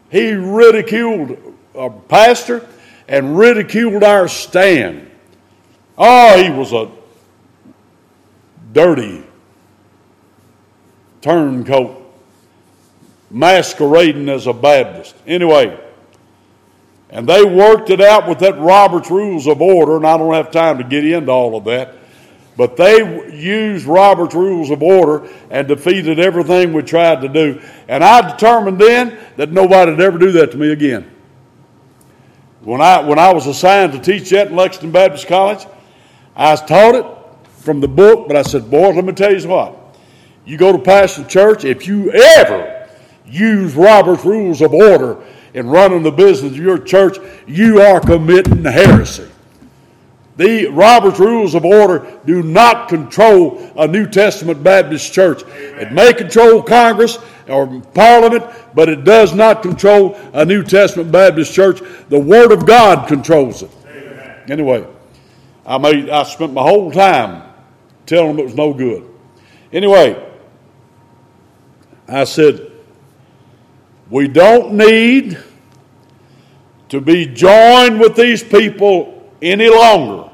He 0.10 0.32
ridiculed 0.32 1.38
a 1.76 1.91
pastor 1.91 2.67
and 3.08 3.38
ridiculed 3.38 4.04
our 4.04 4.28
stand. 4.28 5.08
Oh, 5.95 6.43
he 6.43 6.50
was 6.50 6.74
a 6.74 6.89
dirty 8.74 9.24
turncoat 11.22 12.12
masquerading 13.30 14.30
as 14.30 14.48
a 14.48 14.54
Baptist. 14.54 15.13
Anyway, 15.28 15.80
and 17.10 17.28
they 17.28 17.43
worked 17.43 17.89
it 17.89 18.02
out 18.02 18.28
with 18.28 18.39
that 18.39 18.60
Robert's 18.60 19.10
Rules 19.10 19.48
of 19.48 19.62
Order, 19.62 19.98
and 19.98 20.06
I 20.06 20.17
don't 20.17 20.34
have 20.34 20.52
time 20.52 20.78
to 20.78 20.84
get 20.84 21.06
into 21.06 21.32
all 21.32 21.58
of 21.58 21.65
that. 21.65 21.95
But 22.56 22.76
they 22.76 22.98
used 23.34 23.86
Robert's 23.86 24.36
Rules 24.36 24.69
of 24.69 24.84
Order 24.84 25.28
and 25.50 25.67
defeated 25.67 26.19
everything 26.19 26.74
we 26.74 26.82
tried 26.82 27.22
to 27.22 27.30
do. 27.30 27.62
And 27.88 28.04
I 28.04 28.32
determined 28.32 28.80
then 28.80 29.17
that 29.38 29.52
nobody 29.52 29.91
would 29.91 30.02
ever 30.02 30.17
do 30.17 30.34
that 30.34 30.52
to 30.52 30.58
me 30.58 30.72
again. 30.72 31.10
When 32.62 32.82
I, 32.82 33.02
when 33.02 33.17
I 33.17 33.34
was 33.34 33.48
assigned 33.48 33.93
to 33.93 34.00
teach 34.00 34.30
that 34.32 34.50
in 34.50 34.56
Lexington 34.56 34.91
Baptist 34.91 35.28
College, 35.28 35.65
I 36.36 36.56
taught 36.58 36.95
it 36.95 37.06
from 37.62 37.80
the 37.80 37.88
book, 37.88 38.28
but 38.28 38.36
I 38.36 38.41
said, 38.41 38.69
boys, 38.69 38.95
let 38.95 39.06
me 39.06 39.13
tell 39.13 39.34
you 39.34 39.48
what. 39.48 39.98
You 40.45 40.58
go 40.58 40.74
to 40.74 40.80
Pastor 40.80 41.24
Church, 41.24 41.63
if 41.63 41.88
you 41.88 42.12
ever 42.12 42.89
use 43.26 43.74
Robert's 43.76 44.26
Rules 44.26 44.62
of 44.62 44.74
Order 44.74 45.24
in 45.54 45.68
running 45.68 46.04
the 46.04 46.12
business 46.12 46.52
of 46.52 46.58
your 46.58 46.78
church, 46.78 47.18
you 47.48 47.82
are 47.82 48.00
committing 48.00 48.64
heresy. 48.64 49.28
The 50.38 50.68
Robert's 50.68 51.20
Rules 51.20 51.54
of 51.54 51.66
Order 51.66 52.18
do 52.26 52.42
not 52.42 52.88
control 52.88 53.60
a 53.76 53.86
New 53.86 54.08
Testament 54.08 54.64
Baptist 54.64 55.12
church. 55.14 55.44
It 55.46 55.92
may 55.92 56.14
control 56.14 56.64
Congress 56.64 57.18
or 57.50 57.82
Parliament, 57.94 58.46
but 58.74 58.88
it 58.88 59.04
does 59.04 59.34
not 59.34 59.62
control 59.62 60.16
a 60.32 60.46
New 60.46 60.64
Testament 60.64 61.12
Baptist 61.12 61.54
church. 61.54 61.82
The 62.08 62.20
Word 62.20 62.54
of 62.54 62.66
God 62.66 63.08
controls 63.08 63.64
it. 63.64 63.72
Anyway, 64.48 64.88
I 65.66 65.78
made 65.78 66.10
I 66.10 66.24
spent 66.24 66.54
my 66.54 66.64
whole 66.64 66.90
time 66.92 67.44
telling 68.06 68.30
them 68.30 68.40
it 68.40 68.46
was 68.46 68.56
no 68.56 68.74
good. 68.74 69.06
Anyway, 69.74 70.26
I 72.08 72.24
said, 72.24 72.69
we 74.10 74.28
don't 74.28 74.74
need 74.74 75.38
to 76.89 77.00
be 77.00 77.26
joined 77.26 78.00
with 78.00 78.15
these 78.15 78.43
people 78.43 79.32
any 79.41 79.69
longer. 79.69 80.30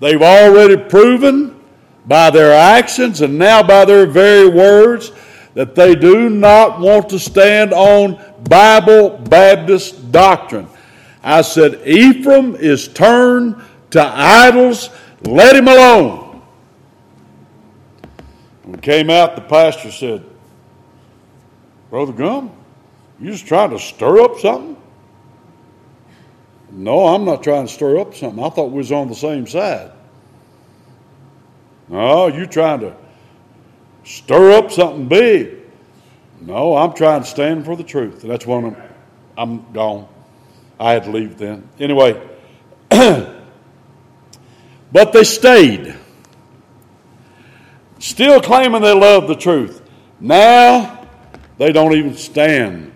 They've 0.00 0.22
already 0.22 0.76
proven 0.76 1.60
by 2.06 2.30
their 2.30 2.52
actions 2.52 3.20
and 3.20 3.38
now 3.38 3.62
by 3.62 3.84
their 3.84 4.06
very 4.06 4.48
words 4.48 5.12
that 5.54 5.74
they 5.74 5.94
do 5.94 6.28
not 6.28 6.80
want 6.80 7.08
to 7.08 7.18
stand 7.18 7.72
on 7.72 8.20
Bible 8.48 9.18
Baptist 9.18 10.12
doctrine. 10.12 10.68
I 11.22 11.42
said, 11.42 11.86
Ephraim 11.86 12.54
is 12.56 12.88
turned 12.88 13.62
to 13.90 14.04
idols, 14.04 14.90
let 15.22 15.56
him 15.56 15.68
alone. 15.68 16.42
When 18.62 18.72
we 18.72 18.78
came 18.78 19.10
out, 19.10 19.36
the 19.36 19.42
pastor 19.42 19.90
said, 19.90 20.24
Brother 21.90 22.12
Gum, 22.12 22.50
you 23.20 23.30
just 23.30 23.46
trying 23.46 23.70
to 23.70 23.78
stir 23.78 24.20
up 24.20 24.38
something? 24.38 24.76
No, 26.70 27.06
I'm 27.06 27.24
not 27.24 27.42
trying 27.42 27.66
to 27.66 27.72
stir 27.72 27.98
up 27.98 28.14
something. 28.14 28.42
I 28.42 28.48
thought 28.48 28.70
we 28.70 28.78
was 28.78 28.90
on 28.90 29.08
the 29.08 29.14
same 29.14 29.46
side. 29.46 29.92
No, 31.88 32.26
you 32.26 32.46
trying 32.46 32.80
to 32.80 32.96
stir 34.04 34.52
up 34.52 34.72
something 34.72 35.06
big. 35.06 35.58
No, 36.40 36.76
I'm 36.76 36.92
trying 36.94 37.22
to 37.22 37.28
stand 37.28 37.64
for 37.64 37.76
the 37.76 37.84
truth. 37.84 38.22
That's 38.22 38.46
one 38.46 38.64
I'm, 38.64 38.76
I'm 39.38 39.72
gone. 39.72 40.08
I 40.80 40.92
had 40.92 41.04
to 41.04 41.10
leave 41.10 41.38
then. 41.38 41.68
Anyway, 41.78 42.20
but 42.90 43.42
they 45.12 45.24
stayed. 45.24 45.94
Still 48.00 48.40
claiming 48.40 48.82
they 48.82 48.92
love 48.92 49.28
the 49.28 49.36
truth. 49.36 49.80
Now 50.18 51.06
they 51.56 51.70
don't 51.70 51.94
even 51.94 52.16
stand 52.16 52.93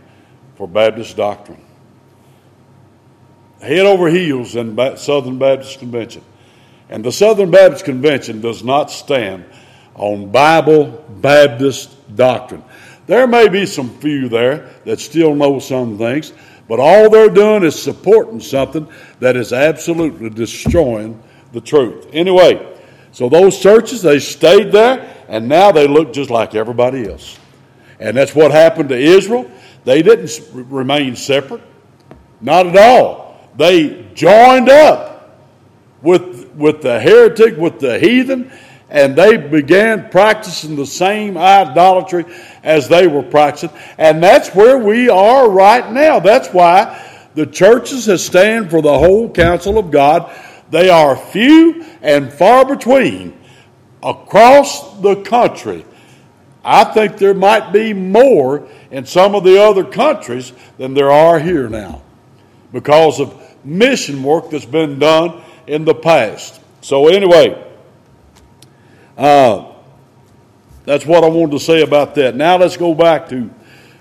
for 0.58 0.66
Baptist 0.66 1.16
doctrine. 1.16 1.62
Head 3.62 3.86
over 3.86 4.08
heels 4.08 4.56
in 4.56 4.76
Southern 4.96 5.38
Baptist 5.38 5.78
Convention. 5.78 6.24
And 6.88 7.04
the 7.04 7.12
Southern 7.12 7.52
Baptist 7.52 7.84
Convention 7.84 8.40
does 8.40 8.64
not 8.64 8.90
stand 8.90 9.44
on 9.94 10.32
Bible 10.32 11.04
Baptist 11.08 12.16
doctrine. 12.16 12.64
There 13.06 13.28
may 13.28 13.48
be 13.48 13.66
some 13.66 13.88
few 14.00 14.28
there 14.28 14.68
that 14.84 14.98
still 14.98 15.32
know 15.32 15.60
some 15.60 15.96
things, 15.96 16.32
but 16.66 16.80
all 16.80 17.08
they're 17.08 17.30
doing 17.30 17.62
is 17.62 17.80
supporting 17.80 18.40
something 18.40 18.88
that 19.20 19.36
is 19.36 19.52
absolutely 19.52 20.28
destroying 20.28 21.22
the 21.52 21.60
truth. 21.60 22.08
Anyway, 22.12 22.76
so 23.12 23.28
those 23.28 23.60
churches, 23.60 24.02
they 24.02 24.18
stayed 24.18 24.72
there, 24.72 25.24
and 25.28 25.48
now 25.48 25.70
they 25.70 25.86
look 25.86 26.12
just 26.12 26.30
like 26.30 26.56
everybody 26.56 27.08
else. 27.08 27.38
And 28.00 28.16
that's 28.16 28.34
what 28.34 28.50
happened 28.50 28.90
to 28.90 28.96
Israel. 28.96 29.50
They 29.84 30.02
didn't 30.02 30.40
remain 30.52 31.16
separate, 31.16 31.62
not 32.40 32.66
at 32.66 32.76
all. 32.76 33.48
They 33.56 34.06
joined 34.14 34.68
up 34.68 35.36
with 36.02 36.38
with 36.54 36.82
the 36.82 37.00
heretic, 37.00 37.56
with 37.56 37.78
the 37.78 37.98
heathen, 37.98 38.50
and 38.90 39.16
they 39.16 39.36
began 39.36 40.10
practicing 40.10 40.76
the 40.76 40.86
same 40.86 41.36
idolatry 41.36 42.24
as 42.62 42.88
they 42.88 43.06
were 43.06 43.22
practicing. 43.22 43.70
And 43.96 44.22
that's 44.22 44.54
where 44.54 44.78
we 44.78 45.08
are 45.08 45.48
right 45.48 45.90
now. 45.90 46.20
That's 46.20 46.48
why 46.48 47.04
the 47.34 47.46
churches 47.46 48.06
that 48.06 48.18
stand 48.18 48.70
for 48.70 48.82
the 48.82 48.98
whole 48.98 49.30
counsel 49.30 49.78
of 49.78 49.90
God, 49.90 50.30
they 50.70 50.90
are 50.90 51.16
few 51.16 51.84
and 52.02 52.32
far 52.32 52.64
between 52.64 53.38
across 54.02 55.00
the 55.00 55.22
country. 55.22 55.84
I 56.64 56.84
think 56.84 57.18
there 57.18 57.34
might 57.34 57.72
be 57.72 57.92
more 57.92 58.66
in 58.90 59.06
some 59.06 59.34
of 59.34 59.44
the 59.44 59.62
other 59.62 59.84
countries 59.84 60.52
than 60.76 60.94
there 60.94 61.10
are 61.10 61.38
here 61.38 61.68
now 61.68 62.02
because 62.72 63.20
of 63.20 63.34
mission 63.64 64.22
work 64.22 64.50
that's 64.50 64.64
been 64.64 64.98
done 64.98 65.42
in 65.66 65.84
the 65.84 65.94
past. 65.94 66.60
So, 66.80 67.08
anyway, 67.08 67.64
uh, 69.16 69.72
that's 70.84 71.04
what 71.04 71.24
I 71.24 71.28
wanted 71.28 71.52
to 71.52 71.60
say 71.60 71.82
about 71.82 72.14
that. 72.16 72.34
Now, 72.34 72.56
let's 72.56 72.76
go 72.76 72.94
back 72.94 73.28
to, 73.28 73.50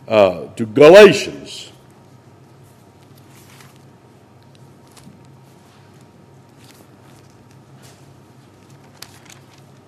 uh, 0.08 0.48
to 0.56 0.66
Galatians. 0.66 1.72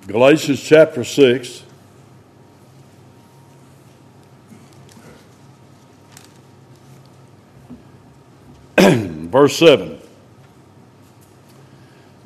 Galatians 0.07 0.61
chapter 0.61 1.03
6. 1.03 1.63
Verse 9.29 9.57
7. 9.57 9.99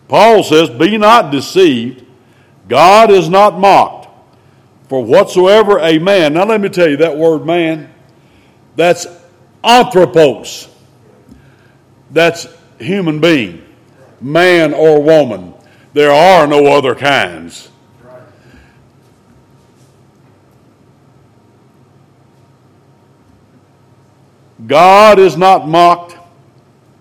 Paul 0.08 0.44
says, 0.44 0.70
Be 0.70 0.98
not 0.98 1.32
deceived, 1.32 2.06
God 2.68 3.12
is 3.12 3.30
not 3.30 3.60
mocked. 3.60 4.08
For 4.90 5.04
whatsoever 5.04 5.80
a 5.80 5.98
man, 5.98 6.34
now 6.34 6.46
let 6.46 6.62
me 6.62 6.70
tell 6.70 6.88
you 6.88 6.98
that 6.98 7.18
word 7.18 7.46
man, 7.46 7.92
that's 8.76 9.08
anthropos. 9.64 10.70
That's 12.12 12.48
human 12.80 13.20
being, 13.20 13.66
man 14.22 14.74
or 14.74 15.02
woman. 15.02 15.56
There 15.94 16.12
are 16.12 16.46
no 16.46 16.68
other 16.68 16.94
kinds. 16.94 17.70
God 24.68 25.20
is 25.20 25.36
not 25.36 25.68
mocked. 25.68 26.13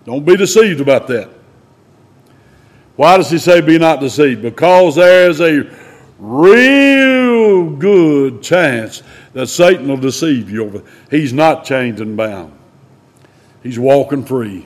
Don't 0.05 0.25
be 0.25 0.35
deceived 0.35 0.81
about 0.81 1.07
that. 1.07 1.29
Why 2.95 3.17
does 3.17 3.29
he 3.29 3.37
say 3.37 3.61
be 3.61 3.79
not 3.79 3.99
deceived? 3.99 4.41
Because 4.41 4.95
there 4.95 5.29
is 5.29 5.41
a 5.41 5.69
real 6.19 7.71
good 7.71 8.41
chance 8.43 9.01
that 9.33 9.47
Satan 9.47 9.87
will 9.87 9.97
deceive 9.97 10.49
you. 10.49 10.85
He's 11.09 11.33
not 11.33 11.65
chained 11.65 11.99
and 11.99 12.15
bound. 12.15 12.53
He's 13.63 13.79
walking 13.79 14.25
free. 14.25 14.65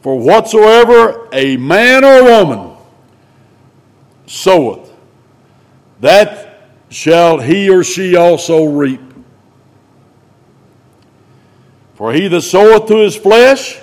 For 0.00 0.18
whatsoever 0.18 1.28
a 1.32 1.56
man 1.56 2.04
or 2.04 2.24
woman 2.24 2.76
soweth, 4.26 4.92
that 6.00 6.68
shall 6.90 7.38
he 7.38 7.70
or 7.70 7.84
she 7.84 8.16
also 8.16 8.64
reap. 8.64 9.00
For 11.94 12.12
he 12.12 12.28
that 12.28 12.42
soweth 12.42 12.86
to 12.88 12.96
his 12.98 13.16
flesh 13.16 13.80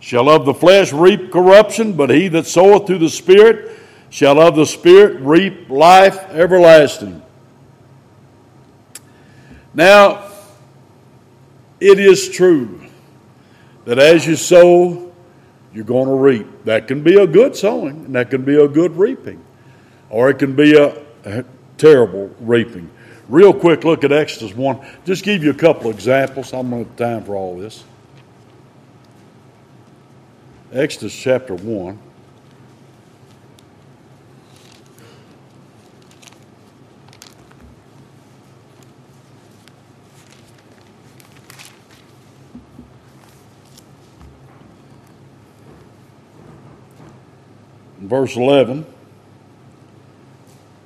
shall 0.00 0.28
of 0.28 0.44
the 0.44 0.54
flesh 0.54 0.92
reap 0.92 1.30
corruption, 1.32 1.92
but 1.94 2.10
he 2.10 2.28
that 2.28 2.46
soweth 2.46 2.86
to 2.86 2.98
the 2.98 3.08
Spirit 3.08 3.78
shall 4.10 4.40
of 4.40 4.56
the 4.56 4.66
Spirit 4.66 5.20
reap 5.20 5.68
life 5.68 6.18
everlasting. 6.30 7.22
Now, 9.74 10.30
it 11.80 11.98
is 11.98 12.28
true 12.30 12.80
that 13.84 13.98
as 13.98 14.26
you 14.26 14.36
sow, 14.36 15.12
you're 15.72 15.84
going 15.84 16.08
to 16.08 16.14
reap. 16.14 16.64
That 16.64 16.88
can 16.88 17.02
be 17.02 17.20
a 17.20 17.26
good 17.26 17.54
sowing, 17.54 18.06
and 18.06 18.14
that 18.14 18.30
can 18.30 18.42
be 18.42 18.56
a 18.56 18.66
good 18.66 18.96
reaping, 18.96 19.44
or 20.08 20.30
it 20.30 20.38
can 20.38 20.56
be 20.56 20.76
a, 20.76 21.44
terrible 21.76 22.30
reaping. 22.40 22.90
Real 23.28 23.52
quick 23.52 23.84
look 23.84 24.04
at 24.04 24.12
Exodus 24.12 24.54
1. 24.54 24.86
Just 25.04 25.24
give 25.24 25.42
you 25.42 25.50
a 25.50 25.54
couple 25.54 25.90
examples. 25.90 26.52
I'm 26.52 26.70
going 26.70 26.84
to 26.84 26.90
have 26.90 26.96
time 26.96 27.24
for 27.24 27.34
all 27.34 27.56
this. 27.58 27.84
Exodus 30.72 31.14
chapter 31.14 31.54
1. 31.54 31.98
verse 48.06 48.36
11. 48.36 48.86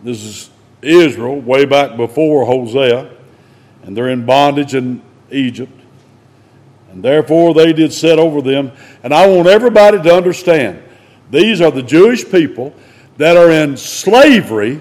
This 0.03 0.23
is 0.23 0.50
Israel 0.83 1.41
way 1.41 1.65
back 1.65 1.97
before 1.97 2.45
Hosea, 2.45 3.11
and 3.83 3.97
they're 3.97 4.09
in 4.09 4.25
bondage 4.25 4.75
in 4.75 5.03
Egypt. 5.31 5.73
And 6.91 7.03
therefore 7.03 7.55
they 7.55 7.73
did 7.73 7.93
set 7.93 8.19
over 8.19 8.43
them. 8.43 8.73
And 9.03 9.15
I 9.15 9.27
want 9.29 9.47
everybody 9.47 10.03
to 10.03 10.15
understand 10.15 10.83
these 11.31 11.61
are 11.61 11.71
the 11.71 11.83
Jewish 11.83 12.29
people 12.29 12.75
that 13.17 13.37
are 13.37 13.51
in 13.51 13.77
slavery, 13.77 14.81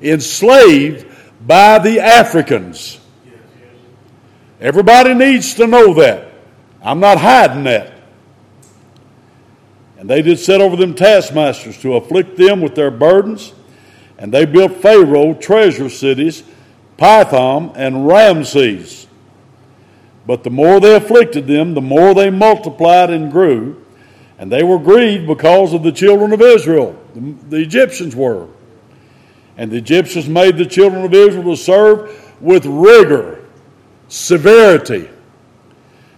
enslaved 0.00 1.06
by 1.46 1.78
the 1.78 2.00
Africans. 2.00 3.00
Everybody 4.60 5.14
needs 5.14 5.54
to 5.54 5.66
know 5.66 5.94
that. 5.94 6.32
I'm 6.82 7.00
not 7.00 7.18
hiding 7.18 7.64
that. 7.64 7.92
And 9.98 10.08
they 10.08 10.22
did 10.22 10.38
set 10.38 10.60
over 10.60 10.76
them 10.76 10.94
taskmasters 10.94 11.80
to 11.82 11.96
afflict 11.96 12.36
them 12.36 12.60
with 12.60 12.74
their 12.74 12.90
burdens 12.90 13.52
and 14.18 14.32
they 14.32 14.44
built 14.44 14.72
Pharaoh 14.72 15.32
treasure 15.32 15.88
cities, 15.88 16.42
Pithom 16.96 17.72
and 17.76 18.06
Ramses. 18.06 19.06
But 20.26 20.42
the 20.42 20.50
more 20.50 20.80
they 20.80 20.96
afflicted 20.96 21.46
them, 21.46 21.74
the 21.74 21.80
more 21.80 22.14
they 22.14 22.28
multiplied 22.28 23.10
and 23.10 23.30
grew. 23.30 23.82
And 24.38 24.52
they 24.52 24.62
were 24.62 24.78
grieved 24.78 25.26
because 25.26 25.72
of 25.72 25.82
the 25.82 25.92
children 25.92 26.32
of 26.32 26.42
Israel. 26.42 27.00
The 27.14 27.56
Egyptians 27.56 28.14
were. 28.14 28.48
And 29.56 29.70
the 29.70 29.78
Egyptians 29.78 30.28
made 30.28 30.58
the 30.58 30.66
children 30.66 31.04
of 31.04 31.14
Israel 31.14 31.44
to 31.44 31.56
serve 31.56 32.34
with 32.40 32.66
rigor, 32.66 33.44
severity. 34.08 35.08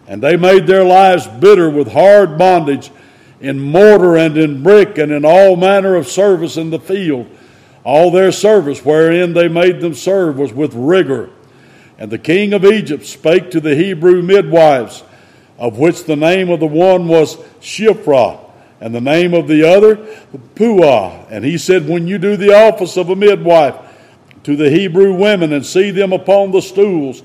And 0.06 0.22
they 0.22 0.36
made 0.36 0.66
their 0.66 0.84
lives 0.84 1.26
bitter 1.26 1.70
with 1.70 1.92
hard 1.92 2.36
bondage 2.36 2.90
in 3.40 3.60
mortar 3.60 4.16
and 4.16 4.36
in 4.36 4.62
brick 4.62 4.98
and 4.98 5.12
in 5.12 5.24
all 5.24 5.56
manner 5.56 5.94
of 5.94 6.08
service 6.08 6.56
in 6.56 6.70
the 6.70 6.80
field 6.80 7.30
all 7.84 8.10
their 8.10 8.32
service 8.32 8.84
wherein 8.84 9.32
they 9.32 9.48
made 9.48 9.80
them 9.80 9.94
serve 9.94 10.38
was 10.38 10.52
with 10.52 10.74
rigor. 10.74 11.30
And 11.98 12.10
the 12.10 12.18
king 12.18 12.52
of 12.52 12.64
Egypt 12.64 13.04
spake 13.04 13.50
to 13.50 13.60
the 13.60 13.74
Hebrew 13.74 14.22
midwives, 14.22 15.02
of 15.58 15.78
which 15.78 16.04
the 16.04 16.16
name 16.16 16.50
of 16.50 16.60
the 16.60 16.66
one 16.66 17.08
was 17.08 17.36
Shiphrah, 17.60 18.40
and 18.80 18.94
the 18.94 19.00
name 19.00 19.34
of 19.34 19.48
the 19.48 19.68
other 19.68 19.96
Puah. 20.54 21.26
And 21.28 21.44
he 21.44 21.58
said, 21.58 21.88
When 21.88 22.08
you 22.08 22.18
do 22.18 22.36
the 22.36 22.54
office 22.54 22.96
of 22.96 23.10
a 23.10 23.16
midwife 23.16 23.76
to 24.44 24.56
the 24.56 24.70
Hebrew 24.70 25.14
women 25.14 25.52
and 25.52 25.64
see 25.64 25.90
them 25.90 26.12
upon 26.12 26.50
the 26.50 26.62
stools, 26.62 27.22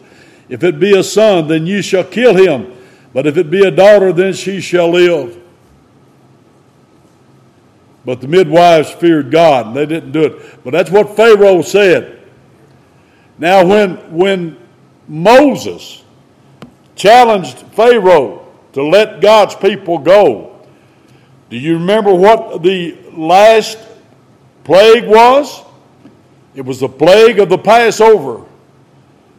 if 0.50 0.64
it 0.64 0.80
be 0.80 0.98
a 0.98 1.04
son, 1.04 1.48
then 1.48 1.66
you 1.66 1.82
shall 1.82 2.04
kill 2.04 2.36
him. 2.36 2.74
But 3.14 3.26
if 3.26 3.38
it 3.38 3.50
be 3.50 3.66
a 3.66 3.72
daughter, 3.72 4.12
then 4.12 4.34
she 4.34 4.60
shall 4.60 4.92
live. 4.92 5.42
But 8.06 8.22
the 8.22 8.28
midwives 8.28 8.92
feared 8.92 9.32
God 9.32 9.68
and 9.68 9.76
they 9.76 9.86
didn't 9.86 10.12
do 10.12 10.24
it. 10.24 10.64
But 10.64 10.72
that's 10.72 10.92
what 10.92 11.16
Pharaoh 11.16 11.62
said. 11.62 12.22
Now, 13.38 13.66
when, 13.66 13.96
when 14.16 14.58
Moses 15.08 16.04
challenged 16.96 17.58
Pharaoh 17.74 18.48
to 18.74 18.84
let 18.84 19.22
God's 19.22 19.56
people 19.56 19.98
go, 19.98 20.56
do 21.50 21.58
you 21.58 21.74
remember 21.74 22.14
what 22.14 22.64
the 22.64 22.98
last 23.14 23.78
plague 24.64 25.06
was? 25.06 25.64
It 26.56 26.66
was 26.66 26.80
the 26.80 26.90
plague 26.90 27.40
of 27.40 27.50
the 27.50 27.58
Passover. 27.58 28.46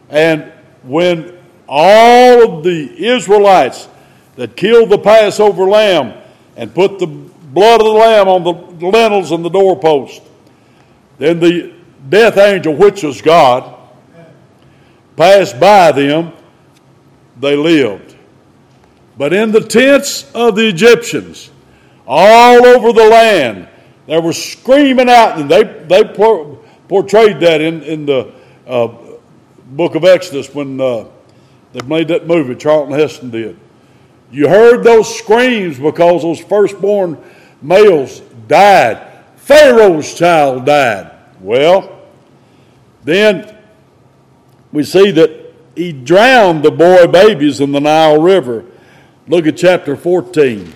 And 0.09 0.51
when 0.83 1.37
all 1.67 2.57
of 2.57 2.63
the 2.63 3.05
Israelites 3.05 3.89
that 4.35 4.55
killed 4.55 4.89
the 4.89 4.97
Passover 4.97 5.65
lamb 5.65 6.13
and 6.55 6.73
put 6.73 6.99
the 6.99 7.26
blood 7.53 7.81
of 7.81 7.85
the 7.85 7.93
Lamb 7.93 8.27
on 8.27 8.43
the 8.43 8.85
lintels 8.85 9.31
and 9.31 9.43
the 9.43 9.49
doorpost. 9.49 10.21
Then 11.17 11.39
the 11.39 11.73
death 12.09 12.37
angel, 12.37 12.75
which 12.75 13.03
was 13.03 13.21
God, 13.21 13.75
passed 15.15 15.59
by 15.59 15.91
them. 15.91 16.33
They 17.39 17.55
lived. 17.55 18.15
But 19.17 19.33
in 19.33 19.51
the 19.51 19.61
tents 19.61 20.29
of 20.33 20.55
the 20.55 20.67
Egyptians, 20.67 21.49
all 22.07 22.65
over 22.65 22.93
the 22.93 23.07
land, 23.07 23.67
they 24.05 24.19
were 24.19 24.33
screaming 24.33 25.09
out, 25.09 25.39
and 25.39 25.49
they, 25.49 25.63
they 25.63 26.03
portrayed 26.87 27.39
that 27.41 27.61
in, 27.61 27.83
in 27.83 28.05
the 28.05 28.31
uh, 28.65 28.87
book 29.65 29.95
of 29.95 30.03
Exodus 30.03 30.53
when 30.53 30.79
uh, 30.79 31.05
they 31.73 31.85
made 31.85 32.07
that 32.07 32.27
movie, 32.27 32.55
Charlton 32.55 32.97
Heston 32.97 33.29
did. 33.29 33.59
You 34.31 34.47
heard 34.47 34.83
those 34.83 35.17
screams 35.17 35.79
because 35.79 36.21
those 36.21 36.39
firstborn 36.39 37.17
males 37.61 38.19
died. 38.47 39.05
Pharaoh's 39.37 40.13
child 40.13 40.65
died. 40.65 41.11
Well, 41.39 42.01
then 43.03 43.55
we 44.71 44.83
see 44.83 45.11
that 45.11 45.53
he 45.75 45.93
drowned 45.93 46.63
the 46.63 46.71
boy 46.71 47.07
babies 47.07 47.61
in 47.61 47.71
the 47.71 47.79
Nile 47.79 48.21
River. 48.21 48.65
Look 49.27 49.45
at 49.45 49.57
chapter 49.57 49.95
14. 49.95 50.73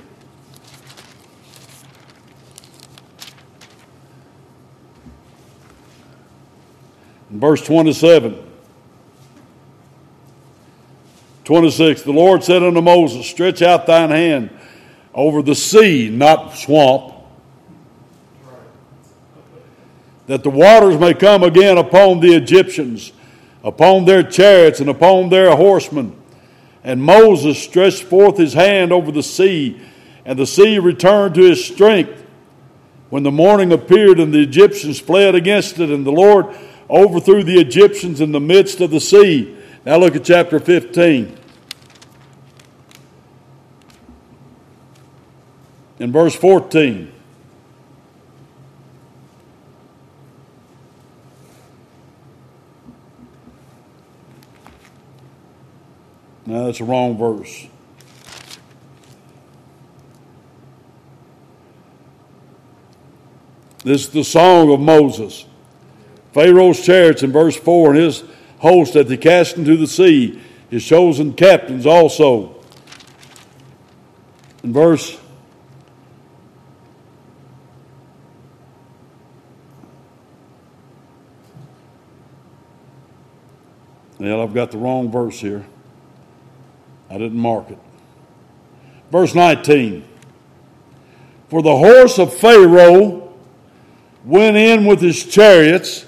Verse 7.31 7.65
27. 7.65 8.47
26. 11.43 12.03
The 12.03 12.11
Lord 12.11 12.43
said 12.43 12.61
unto 12.61 12.81
Moses, 12.81 13.27
Stretch 13.27 13.61
out 13.61 13.87
thine 13.87 14.09
hand 14.09 14.49
over 15.13 15.41
the 15.41 15.55
sea, 15.55 16.09
not 16.09 16.55
swamp, 16.55 17.13
that 20.27 20.43
the 20.43 20.49
waters 20.49 20.97
may 20.97 21.13
come 21.13 21.43
again 21.43 21.77
upon 21.77 22.19
the 22.21 22.33
Egyptians, 22.33 23.11
upon 23.63 24.05
their 24.05 24.23
chariots, 24.23 24.79
and 24.79 24.89
upon 24.89 25.29
their 25.29 25.55
horsemen. 25.55 26.15
And 26.83 27.03
Moses 27.03 27.61
stretched 27.61 28.03
forth 28.03 28.37
his 28.37 28.53
hand 28.53 28.91
over 28.91 29.11
the 29.11 29.23
sea, 29.23 29.79
and 30.25 30.39
the 30.39 30.47
sea 30.47 30.79
returned 30.79 31.35
to 31.35 31.41
his 31.41 31.63
strength. 31.63 32.25
When 33.09 33.23
the 33.23 33.31
morning 33.31 33.73
appeared, 33.73 34.19
and 34.19 34.33
the 34.33 34.41
Egyptians 34.41 34.99
fled 34.99 35.35
against 35.35 35.79
it, 35.79 35.89
and 35.89 36.05
the 36.05 36.11
Lord 36.11 36.55
overthrew 36.89 37.43
the 37.43 37.59
Egyptians 37.59 38.21
in 38.21 38.31
the 38.31 38.39
midst 38.39 38.79
of 38.79 38.89
the 38.89 39.01
sea. 39.01 39.57
Now 39.85 39.97
look 39.97 40.15
at 40.15 40.23
chapter 40.23 40.59
15. 40.59 41.37
In 46.01 46.11
verse 46.11 46.35
14. 46.35 47.11
Now 56.47 56.65
that's 56.65 56.79
a 56.79 56.85
wrong 56.85 57.19
verse. 57.19 57.67
This 63.83 64.05
is 64.05 64.09
the 64.09 64.23
song 64.23 64.73
of 64.73 64.79
Moses. 64.79 65.45
Pharaoh's 66.33 66.83
chariots 66.83 67.21
in 67.21 67.31
verse 67.31 67.55
4 67.55 67.91
and 67.91 67.99
his 67.99 68.23
host 68.57 68.93
that 68.93 69.07
they 69.07 69.17
cast 69.17 69.57
into 69.57 69.77
the 69.77 69.85
sea, 69.85 70.41
his 70.71 70.83
chosen 70.83 71.33
captains 71.33 71.85
also. 71.85 72.55
In 74.63 74.73
verse 74.73 75.20
Well, 84.21 84.39
I've 84.39 84.53
got 84.53 84.69
the 84.69 84.77
wrong 84.77 85.09
verse 85.09 85.39
here. 85.39 85.65
I 87.09 87.17
didn't 87.17 87.39
mark 87.39 87.71
it. 87.71 87.79
Verse 89.11 89.33
19. 89.33 90.05
For 91.49 91.63
the 91.63 91.75
horse 91.75 92.19
of 92.19 92.31
Pharaoh 92.31 93.33
went 94.23 94.57
in 94.57 94.85
with 94.85 95.01
his 95.01 95.25
chariots 95.25 96.05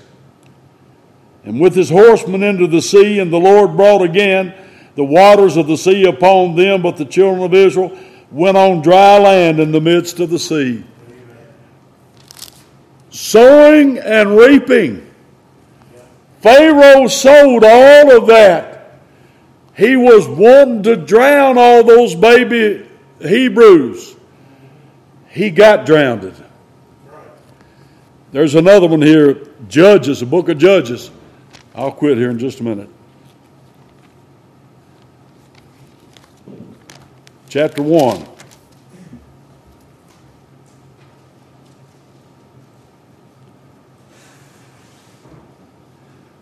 and 1.43 1.59
with 1.59 1.73
his 1.73 1.89
horsemen 1.89 2.43
into 2.43 2.67
the 2.67 2.83
sea, 2.83 3.17
and 3.17 3.33
the 3.33 3.39
Lord 3.39 3.75
brought 3.75 4.03
again 4.03 4.53
the 4.93 5.03
waters 5.03 5.57
of 5.57 5.65
the 5.65 5.75
sea 5.75 6.05
upon 6.05 6.55
them, 6.55 6.83
but 6.83 6.97
the 6.97 7.05
children 7.05 7.43
of 7.43 7.55
Israel 7.55 7.97
went 8.29 8.55
on 8.55 8.83
dry 8.83 9.17
land 9.17 9.59
in 9.59 9.71
the 9.71 9.81
midst 9.81 10.19
of 10.19 10.29
the 10.29 10.37
sea. 10.37 10.83
Sowing 13.09 13.97
and 13.97 14.37
reaping. 14.37 15.12
Pharaoh 16.43 17.07
sold 17.07 17.63
all 17.63 18.17
of 18.17 18.27
that. 18.27 18.99
He 19.77 19.95
was 19.95 20.27
wanting 20.27 20.83
to 20.83 20.97
drown 20.97 21.57
all 21.57 21.85
those 21.85 22.15
baby 22.15 22.85
Hebrews. 23.21 24.13
He 25.29 25.49
got 25.49 25.85
drowned. 25.85 26.35
There's 28.33 28.55
another 28.55 28.87
one 28.87 29.01
here, 29.01 29.47
Judges, 29.69 30.19
the 30.19 30.25
book 30.25 30.49
of 30.49 30.57
Judges. 30.57 31.09
I'll 31.73 31.93
quit 31.93 32.17
here 32.17 32.29
in 32.29 32.39
just 32.39 32.59
a 32.59 32.63
minute. 32.63 32.89
Chapter 37.47 37.81
1. 37.81 38.32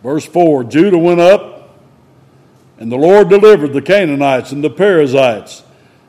Verse 0.04 0.26
4 0.26 0.64
Judah 0.66 0.98
went 0.98 1.20
up, 1.20 1.78
and 2.80 2.92
the 2.92 2.98
Lord 2.98 3.30
delivered 3.30 3.74
the 3.74 3.82
Canaanites 3.82 4.52
and 4.52 4.64
the 4.64 4.70
Perizzites 4.70 5.64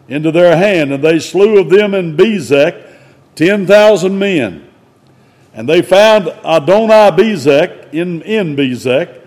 into 0.08 0.30
their 0.30 0.56
hand, 0.56 0.92
and 0.92 1.02
they 1.02 1.18
slew 1.18 1.58
of 1.58 1.70
them 1.70 1.94
in 1.94 2.16
Bezek 2.16 2.86
ten 3.34 3.66
thousand 3.66 4.18
men. 4.18 4.68
And 5.54 5.68
they 5.68 5.82
found 5.82 6.28
Adonai 6.28 7.10
Bezek 7.10 7.92
in, 7.92 8.22
in 8.22 8.56
Bezek, 8.56 9.20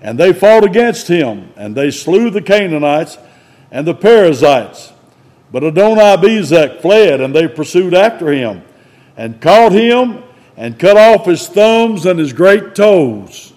and 0.00 0.18
they 0.18 0.32
fought 0.32 0.64
against 0.64 1.08
him, 1.08 1.52
and 1.56 1.74
they 1.74 1.90
slew 1.90 2.30
the 2.30 2.42
Canaanites 2.42 3.18
and 3.70 3.86
the 3.86 3.94
Perizzites. 3.94 4.92
But 5.50 5.64
Adonai 5.64 6.16
Bezek 6.16 6.80
fled, 6.80 7.20
and 7.20 7.34
they 7.34 7.48
pursued 7.48 7.94
after 7.94 8.30
him, 8.30 8.62
and 9.16 9.40
caught 9.40 9.72
him, 9.72 10.22
and 10.56 10.78
cut 10.78 10.96
off 10.96 11.26
his 11.26 11.48
thumbs 11.48 12.06
and 12.06 12.18
his 12.18 12.32
great 12.32 12.76
toes. 12.76 13.53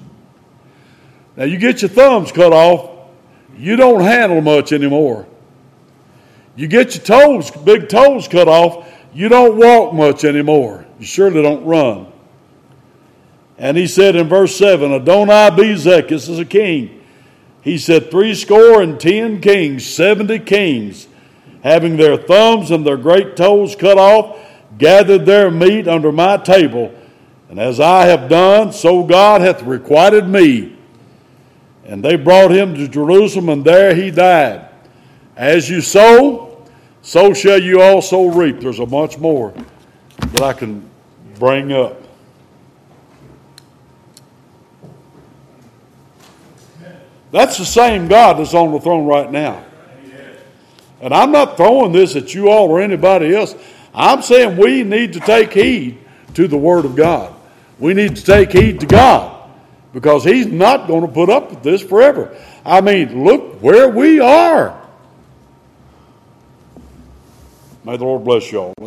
Now, 1.38 1.44
you 1.46 1.58
get 1.60 1.84
your 1.84 1.90
thumbs 1.90 2.32
cut 2.32 2.52
off, 2.52 3.10
you 3.56 3.76
don't 3.76 4.02
handle 4.02 4.42
much 4.42 4.74
anymore. 4.74 5.28
You 6.56 6.68
get 6.68 6.96
your 6.96 7.04
toes, 7.04 7.52
big 7.52 7.88
toes 7.88 8.28
cut 8.28 8.48
off, 8.48 8.92
you 9.14 9.30
don't 9.30 9.56
walk 9.56 9.94
much 9.94 10.26
anymore. 10.26 10.86
You 11.00 11.06
surely 11.06 11.44
don't 11.44 11.64
run. 11.64 12.12
And 13.60 13.78
he 13.78 13.86
said 13.86 14.16
in 14.16 14.28
verse 14.28 14.56
7 14.56 14.92
Adonai 14.92 15.52
Bezek, 15.52 16.10
this 16.10 16.28
is 16.28 16.40
a 16.40 16.46
king. 16.46 17.04
He 17.62 17.78
said, 17.78 18.10
Three 18.10 18.34
score 18.34 18.82
and 18.82 19.00
ten 19.00 19.42
kings, 19.42 19.86
seventy 19.86 20.40
kings, 20.40 21.08
having 21.64 21.98
their 21.98 22.18
thumbs 22.18 22.72
and 22.72 22.86
their 22.86 22.98
great 22.98 23.36
toes 23.36 23.76
cut 23.76 23.98
off, 23.98 24.40
gathered 24.78 25.26
their 25.26 25.52
meat 25.52 25.88
under 25.88 26.12
my 26.12 26.38
table. 26.38 26.94
And 27.50 27.60
as 27.60 27.80
I 27.80 28.06
have 28.06 28.30
done, 28.30 28.72
so 28.72 29.04
God 29.04 29.42
hath 29.42 29.64
requited 29.64 30.28
me. 30.28 30.77
And 31.88 32.04
they 32.04 32.18
brought 32.18 32.52
him 32.52 32.76
to 32.76 32.88
Jerusalem, 32.88 33.48
and 33.48 33.64
there 33.64 33.96
he 33.96 34.12
died. 34.12 34.68
As 35.38 35.70
you 35.70 35.80
sow, 35.80 36.66
so 37.02 37.34
shall 37.34 37.62
you 37.62 37.82
also 37.82 38.26
reap. 38.28 38.60
There's 38.60 38.80
a 38.80 38.86
much 38.86 39.18
more 39.18 39.54
that 40.18 40.42
I 40.42 40.52
can 40.52 40.88
bring 41.40 41.72
up. 41.72 42.02
That's 47.32 47.58
the 47.58 47.66
same 47.66 48.10
God 48.10 48.40
that's 48.40 48.54
on 48.54 48.74
the 48.74 48.80
throne 48.82 49.06
right 49.06 49.32
now. 49.32 49.64
And 51.00 51.14
I'm 51.14 51.32
not 51.32 51.56
throwing 51.56 51.94
this 51.94 52.16
at 52.16 52.34
you 52.34 52.50
all 52.50 52.70
or 52.70 52.82
anybody 52.82 53.34
else. 53.34 53.56
I'm 53.94 54.22
saying 54.22 54.58
we 54.58 54.84
need 54.84 55.14
to 55.14 55.20
take 55.20 55.54
heed 55.54 56.00
to 56.34 56.48
the 56.48 56.58
Word 56.58 56.84
of 56.84 56.96
God. 56.96 57.34
We 57.80 57.94
need 57.94 58.16
to 58.18 58.24
take 58.24 58.52
heed 58.52 58.80
to 58.82 58.86
God 58.86 59.37
because 59.94 60.24
He's 60.24 60.48
not 60.48 60.88
going 60.88 61.02
to 61.02 61.12
put 61.12 61.30
up 61.30 61.50
with 61.50 61.64
this 61.64 61.82
forever. 61.82 62.36
I 62.66 62.82
mean, 62.82 63.24
look 63.24 63.62
where 63.62 63.90
we 63.90 64.20
are. 64.20 64.82
May 67.84 67.96
the 67.96 68.04
Lord 68.04 68.26
bless 68.26 68.52
you 68.52 68.60
all. 68.60 68.74
Let's 68.78 68.86